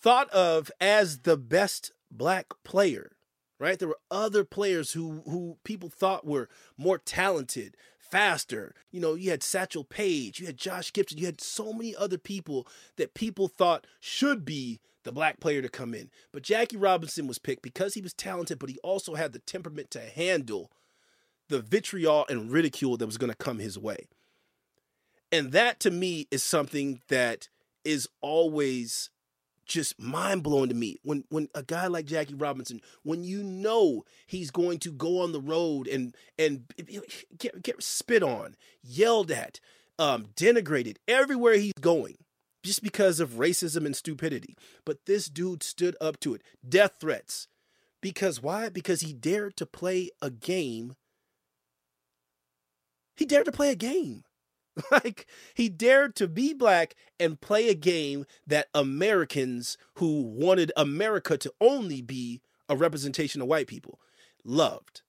thought 0.00 0.30
of 0.30 0.70
as 0.80 1.20
the 1.20 1.36
best 1.36 1.92
black 2.10 2.46
player, 2.64 3.12
right? 3.58 3.78
There 3.78 3.88
were 3.88 3.98
other 4.10 4.44
players 4.44 4.92
who 4.92 5.22
who 5.26 5.58
people 5.64 5.90
thought 5.90 6.26
were 6.26 6.48
more 6.76 6.98
talented, 6.98 7.76
faster. 7.98 8.74
You 8.90 9.00
know, 9.00 9.14
you 9.14 9.30
had 9.30 9.42
Satchel 9.42 9.84
Paige, 9.84 10.40
you 10.40 10.46
had 10.46 10.56
Josh 10.56 10.92
Gibson, 10.92 11.18
you 11.18 11.26
had 11.26 11.40
so 11.40 11.72
many 11.72 11.94
other 11.94 12.18
people 12.18 12.66
that 12.96 13.14
people 13.14 13.48
thought 13.48 13.86
should 14.00 14.44
be 14.44 14.80
the 15.06 15.12
black 15.12 15.40
player 15.40 15.62
to 15.62 15.68
come 15.68 15.94
in. 15.94 16.10
But 16.32 16.42
Jackie 16.42 16.76
Robinson 16.76 17.26
was 17.26 17.38
picked 17.38 17.62
because 17.62 17.94
he 17.94 18.02
was 18.02 18.12
talented, 18.12 18.58
but 18.58 18.68
he 18.68 18.78
also 18.82 19.14
had 19.14 19.32
the 19.32 19.38
temperament 19.38 19.90
to 19.92 20.00
handle 20.00 20.70
the 21.48 21.60
vitriol 21.60 22.26
and 22.28 22.50
ridicule 22.50 22.96
that 22.98 23.06
was 23.06 23.16
going 23.16 23.30
to 23.30 23.36
come 23.36 23.58
his 23.58 23.78
way. 23.78 24.08
And 25.32 25.52
that 25.52 25.80
to 25.80 25.90
me 25.90 26.26
is 26.30 26.42
something 26.42 27.00
that 27.08 27.48
is 27.84 28.08
always 28.20 29.10
just 29.64 29.98
mind 30.00 30.42
blowing 30.42 30.68
to 30.68 30.74
me 30.74 30.98
when 31.02 31.24
when 31.28 31.48
a 31.54 31.62
guy 31.62 31.86
like 31.86 32.06
Jackie 32.06 32.34
Robinson, 32.34 32.80
when 33.02 33.24
you 33.24 33.42
know 33.42 34.04
he's 34.26 34.50
going 34.50 34.78
to 34.80 34.92
go 34.92 35.20
on 35.20 35.32
the 35.32 35.40
road 35.40 35.86
and 35.88 36.14
and 36.38 36.64
get, 37.38 37.62
get 37.62 37.82
spit 37.82 38.22
on, 38.22 38.56
yelled 38.82 39.30
at, 39.30 39.60
um, 39.98 40.26
denigrated 40.36 40.96
everywhere 41.08 41.54
he's 41.54 41.72
going, 41.80 42.16
just 42.66 42.82
because 42.82 43.20
of 43.20 43.34
racism 43.34 43.86
and 43.86 43.96
stupidity. 43.96 44.56
But 44.84 45.06
this 45.06 45.28
dude 45.28 45.62
stood 45.62 45.96
up 46.00 46.20
to 46.20 46.34
it. 46.34 46.42
Death 46.68 46.94
threats. 47.00 47.48
Because 48.02 48.42
why? 48.42 48.68
Because 48.68 49.00
he 49.00 49.12
dared 49.12 49.56
to 49.56 49.66
play 49.66 50.10
a 50.20 50.30
game. 50.30 50.94
He 53.16 53.24
dared 53.24 53.46
to 53.46 53.52
play 53.52 53.70
a 53.70 53.76
game. 53.76 54.24
like 54.90 55.26
he 55.54 55.68
dared 55.68 56.14
to 56.16 56.28
be 56.28 56.52
black 56.52 56.94
and 57.18 57.40
play 57.40 57.68
a 57.68 57.74
game 57.74 58.26
that 58.46 58.68
Americans 58.74 59.78
who 59.94 60.22
wanted 60.22 60.70
America 60.76 61.38
to 61.38 61.52
only 61.60 62.02
be 62.02 62.42
a 62.68 62.76
representation 62.76 63.40
of 63.40 63.48
white 63.48 63.68
people 63.68 63.98
loved. 64.44 65.02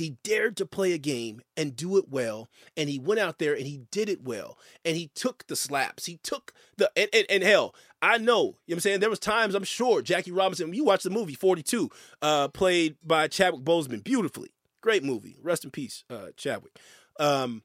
He 0.00 0.16
dared 0.22 0.56
to 0.56 0.64
play 0.64 0.94
a 0.94 0.98
game 0.98 1.42
and 1.58 1.76
do 1.76 1.98
it 1.98 2.08
well. 2.08 2.48
And 2.74 2.88
he 2.88 2.98
went 2.98 3.20
out 3.20 3.38
there 3.38 3.52
and 3.52 3.66
he 3.66 3.82
did 3.90 4.08
it 4.08 4.24
well. 4.24 4.56
And 4.82 4.96
he 4.96 5.08
took 5.08 5.46
the 5.46 5.54
slaps. 5.54 6.06
He 6.06 6.16
took 6.22 6.54
the 6.78 6.90
and, 6.96 7.10
and, 7.12 7.26
and 7.28 7.42
hell, 7.42 7.74
I 8.00 8.16
know, 8.16 8.56
you 8.66 8.72
know 8.72 8.76
I'm 8.76 8.80
saying? 8.80 9.00
There 9.00 9.10
was 9.10 9.18
times 9.18 9.54
I'm 9.54 9.62
sure 9.62 10.00
Jackie 10.00 10.32
Robinson, 10.32 10.72
you 10.72 10.84
watch 10.84 11.02
the 11.02 11.10
movie 11.10 11.34
42, 11.34 11.90
uh, 12.22 12.48
played 12.48 12.96
by 13.04 13.28
Chadwick 13.28 13.62
Boseman 13.62 14.02
beautifully. 14.02 14.54
Great 14.80 15.04
movie. 15.04 15.36
Rest 15.42 15.66
in 15.66 15.70
peace, 15.70 16.02
uh, 16.08 16.28
Chadwick. 16.34 16.78
Um, 17.18 17.62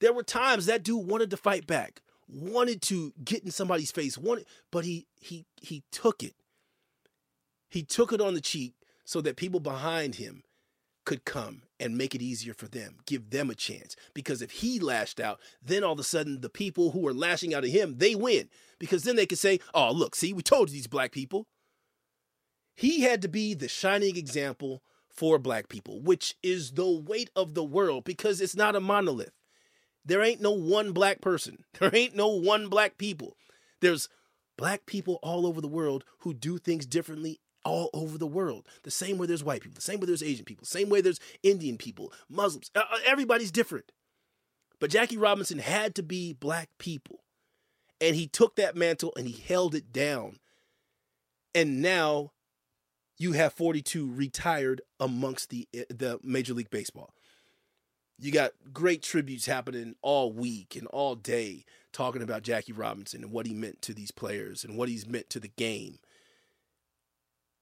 there 0.00 0.12
were 0.12 0.24
times 0.24 0.66
that 0.66 0.82
dude 0.82 1.06
wanted 1.06 1.30
to 1.30 1.36
fight 1.36 1.68
back, 1.68 2.00
wanted 2.26 2.82
to 2.82 3.12
get 3.24 3.44
in 3.44 3.52
somebody's 3.52 3.92
face, 3.92 4.18
wanted, 4.18 4.46
but 4.72 4.84
he 4.84 5.06
he 5.20 5.46
he 5.62 5.84
took 5.92 6.24
it. 6.24 6.34
He 7.68 7.84
took 7.84 8.12
it 8.12 8.20
on 8.20 8.34
the 8.34 8.40
cheek 8.40 8.74
so 9.04 9.20
that 9.20 9.36
people 9.36 9.60
behind 9.60 10.16
him 10.16 10.42
could 11.04 11.24
come 11.24 11.62
and 11.78 11.98
make 11.98 12.14
it 12.14 12.22
easier 12.22 12.54
for 12.54 12.66
them, 12.66 12.96
give 13.06 13.30
them 13.30 13.50
a 13.50 13.54
chance. 13.54 13.96
Because 14.14 14.42
if 14.42 14.50
he 14.50 14.78
lashed 14.78 15.20
out, 15.20 15.40
then 15.62 15.84
all 15.84 15.92
of 15.92 15.98
a 15.98 16.04
sudden 16.04 16.40
the 16.40 16.48
people 16.48 16.90
who 16.90 17.06
are 17.06 17.14
lashing 17.14 17.54
out 17.54 17.64
at 17.64 17.70
him, 17.70 17.98
they 17.98 18.14
win. 18.14 18.48
Because 18.78 19.04
then 19.04 19.16
they 19.16 19.26
could 19.26 19.38
say, 19.38 19.60
oh, 19.74 19.92
look, 19.92 20.14
see, 20.14 20.32
we 20.32 20.42
told 20.42 20.68
you 20.68 20.74
these 20.74 20.86
black 20.86 21.12
people. 21.12 21.46
He 22.74 23.02
had 23.02 23.22
to 23.22 23.28
be 23.28 23.54
the 23.54 23.68
shining 23.68 24.16
example 24.16 24.82
for 25.08 25.38
black 25.38 25.68
people, 25.68 26.00
which 26.00 26.34
is 26.42 26.72
the 26.72 26.90
weight 26.90 27.30
of 27.36 27.54
the 27.54 27.64
world 27.64 28.04
because 28.04 28.40
it's 28.40 28.56
not 28.56 28.74
a 28.74 28.80
monolith. 28.80 29.32
There 30.04 30.22
ain't 30.22 30.40
no 30.40 30.50
one 30.50 30.92
black 30.92 31.20
person. 31.20 31.64
There 31.78 31.94
ain't 31.94 32.16
no 32.16 32.28
one 32.28 32.68
black 32.68 32.98
people. 32.98 33.36
There's 33.80 34.08
black 34.56 34.86
people 34.86 35.18
all 35.22 35.46
over 35.46 35.60
the 35.60 35.68
world 35.68 36.04
who 36.20 36.34
do 36.34 36.58
things 36.58 36.86
differently 36.86 37.40
all 37.64 37.90
over 37.92 38.18
the 38.18 38.26
world. 38.26 38.66
The 38.82 38.90
same 38.90 39.18
way 39.18 39.26
there's 39.26 39.44
white 39.44 39.62
people, 39.62 39.74
the 39.74 39.80
same 39.80 40.00
way 40.00 40.06
there's 40.06 40.22
Asian 40.22 40.44
people, 40.44 40.66
same 40.66 40.88
way 40.88 41.00
there's 41.00 41.20
Indian 41.42 41.76
people, 41.76 42.12
Muslims. 42.28 42.70
Uh, 42.74 42.82
uh, 42.90 42.98
everybody's 43.06 43.50
different. 43.50 43.92
But 44.80 44.90
Jackie 44.90 45.16
Robinson 45.16 45.58
had 45.58 45.94
to 45.94 46.02
be 46.02 46.32
black 46.32 46.68
people. 46.78 47.20
And 48.00 48.16
he 48.16 48.26
took 48.26 48.56
that 48.56 48.76
mantle 48.76 49.12
and 49.16 49.26
he 49.26 49.40
held 49.40 49.74
it 49.74 49.92
down. 49.92 50.38
And 51.54 51.80
now 51.80 52.32
you 53.16 53.32
have 53.32 53.52
42 53.52 54.10
retired 54.10 54.82
amongst 54.98 55.50
the 55.50 55.68
uh, 55.74 55.82
the 55.88 56.18
Major 56.22 56.54
League 56.54 56.70
Baseball. 56.70 57.14
You 58.18 58.30
got 58.30 58.52
great 58.72 59.02
tributes 59.02 59.46
happening 59.46 59.94
all 60.02 60.32
week 60.32 60.76
and 60.76 60.86
all 60.88 61.14
day 61.14 61.64
talking 61.92 62.22
about 62.22 62.42
Jackie 62.42 62.72
Robinson 62.72 63.22
and 63.22 63.32
what 63.32 63.46
he 63.46 63.54
meant 63.54 63.82
to 63.82 63.94
these 63.94 64.10
players 64.10 64.64
and 64.64 64.76
what 64.76 64.88
he's 64.88 65.06
meant 65.06 65.30
to 65.30 65.40
the 65.40 65.48
game 65.48 65.98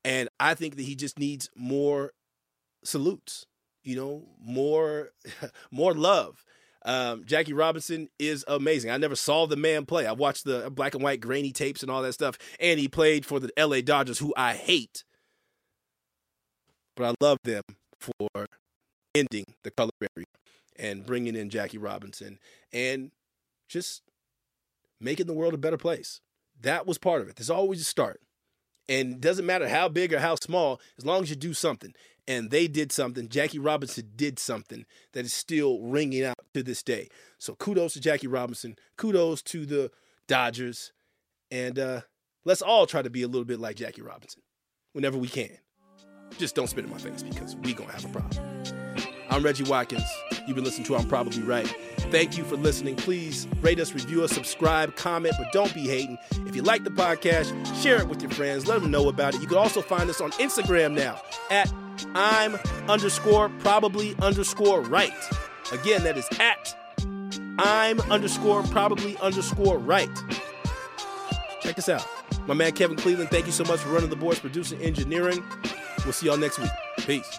and 0.05 0.29
I 0.41 0.55
think 0.55 0.77
that 0.77 0.83
he 0.83 0.95
just 0.95 1.19
needs 1.19 1.49
more 1.57 2.13
salutes. 2.85 3.47
you 3.85 3.97
know, 3.97 4.25
more 4.41 5.11
more 5.71 5.95
love. 5.95 6.45
Um, 6.85 7.25
Jackie 7.25 7.53
Robinson 7.53 8.09
is 8.19 8.45
amazing. 8.49 8.91
I 8.91 8.97
never 8.97 9.15
saw 9.15 9.47
the 9.47 9.57
man 9.57 9.87
play. 9.87 10.07
I 10.07 10.13
watched 10.13 10.45
the 10.45 10.69
black 10.71 10.95
and 10.95 11.03
white 11.03 11.21
grainy 11.21 11.53
tapes 11.53 11.83
and 11.83 11.91
all 11.91 12.03
that 12.03 12.13
stuff, 12.13 12.39
and 12.59 12.81
he 12.81 12.89
played 12.89 13.25
for 13.25 13.39
the 13.39 13.51
LA 13.57 13.81
Dodgers, 13.81 14.19
who 14.19 14.35
I 14.37 14.55
hate. 14.55 15.05
But 16.97 17.07
I 17.11 17.15
love 17.25 17.39
them 17.45 17.63
for 18.01 18.47
ending 19.15 19.45
the 19.63 19.71
color 19.71 19.93
barrier 20.01 20.27
and 20.77 21.07
bringing 21.07 21.37
in 21.37 21.51
Jackie 21.51 21.79
Robinson 21.79 22.39
and 22.73 23.13
just 23.69 24.03
making 25.01 25.27
the 25.27 25.35
world 25.35 25.55
a 25.55 25.59
better 25.59 25.77
place. 25.77 26.21
That 26.61 26.87
was 26.87 26.99
part 26.99 27.23
of 27.23 27.29
it. 27.29 27.37
There's 27.37 27.51
always 27.51 27.81
a 27.81 27.85
start. 27.85 28.21
And 28.89 29.15
it 29.15 29.21
doesn't 29.21 29.47
matter 29.47 29.69
how 29.69 29.89
big 29.89 30.13
or 30.13 30.19
how 30.19 30.35
small, 30.37 30.81
as 30.99 31.07
long 31.07 31.23
as 31.23 31.31
you 31.31 31.37
do 31.37 31.55
something. 31.55 31.95
And 32.29 32.51
they 32.51 32.69
did 32.69 32.93
something. 32.93 33.29
Jackie 33.29 33.59
Robinson 33.59 34.11
did 34.15 34.39
something 34.39 34.85
that 35.13 35.25
is 35.25 35.35
still 35.35 35.81
ringing 35.81 36.25
out 36.25 36.39
to 36.55 36.63
this 36.63 36.83
day. 36.83 37.09
So 37.39 37.55
kudos 37.55 37.95
to 37.95 38.01
Jackie 38.01 38.29
Robinson. 38.29 38.77
Kudos 38.97 39.43
to 39.43 39.67
the 39.67 39.91
Dodgers. 40.29 40.93
And 41.51 41.79
uh, 41.79 42.01
let's 42.45 42.63
all 42.63 42.87
try 42.87 43.03
to 43.03 43.11
be 43.11 43.23
a 43.23 43.27
little 43.27 43.45
bit 43.45 43.59
like 43.59 43.77
Jackie 43.77 44.03
Robinson 44.03 44.43
whenever 44.93 45.19
we 45.19 45.29
can. 45.29 45.59
Just 46.39 46.55
don't 46.55 46.69
spit 46.69 46.85
in 46.85 46.91
my 46.91 46.99
face 46.99 47.23
because 47.23 47.57
we 47.57 47.75
going 47.75 47.89
to 47.89 47.95
have 47.95 48.05
a 48.05 48.09
problem. 48.09 48.65
I'm 49.29 49.43
Reggie 49.43 49.65
Watkins. 49.65 50.05
You've 50.47 50.57
been 50.57 50.65
listening 50.65 50.87
to 50.87 50.97
I'm 50.97 51.07
Probably 51.09 51.43
Right. 51.43 51.67
Thank 52.11 52.37
you 52.37 52.45
for 52.45 52.57
listening. 52.57 52.97
Please 52.97 53.47
rate 53.61 53.81
us, 53.81 53.93
review 53.93 54.25
us, 54.25 54.33
subscribe, 54.33 54.97
comment, 54.97 55.35
but 55.39 55.53
don't 55.53 55.73
be 55.73 55.83
hating. 55.83 56.19
If 56.47 56.57
you 56.57 56.63
like 56.63 56.85
the 56.85 56.91
podcast, 56.91 57.53
share 57.83 57.99
it 57.99 58.09
with 58.09 58.21
your 58.23 58.31
friends. 58.31 58.67
Let 58.67 58.83
them 58.83 58.91
know 58.91 59.09
about 59.09 59.35
it. 59.35 59.41
You 59.41 59.47
can 59.47 59.57
also 59.57 59.81
find 59.83 60.11
us 60.11 60.21
on 60.21 60.31
Instagram 60.33 60.95
now 60.95 61.21
at 61.51 61.73
I'm 62.15 62.57
underscore 62.89 63.49
probably 63.61 64.17
underscore 64.21 64.83
right. 64.83 65.13
Again, 65.73 66.03
that 66.05 66.19
is 66.19 66.29
at 66.39 66.77
I'm 67.59 68.01
underscore 68.03 68.63
probably 68.65 69.17
underscore 69.19 69.79
right. 69.79 70.11
Check 71.61 71.77
this 71.77 71.89
out. 71.89 72.07
My 72.47 72.55
man 72.55 72.73
Kevin 72.73 72.97
Cleveland, 72.97 73.31
thank 73.31 73.47
you 73.47 73.53
so 73.53 73.65
much 73.65 73.81
for 73.81 73.91
running 73.91 74.11
the 74.11 74.17
boards, 74.17 74.41
producing, 74.41 74.81
engineering. 74.83 75.43
We'll 76.05 76.13
see 76.13 76.27
y'all 76.27 76.37
next 76.37 76.59
week. 76.59 76.71
Peace. 76.99 77.39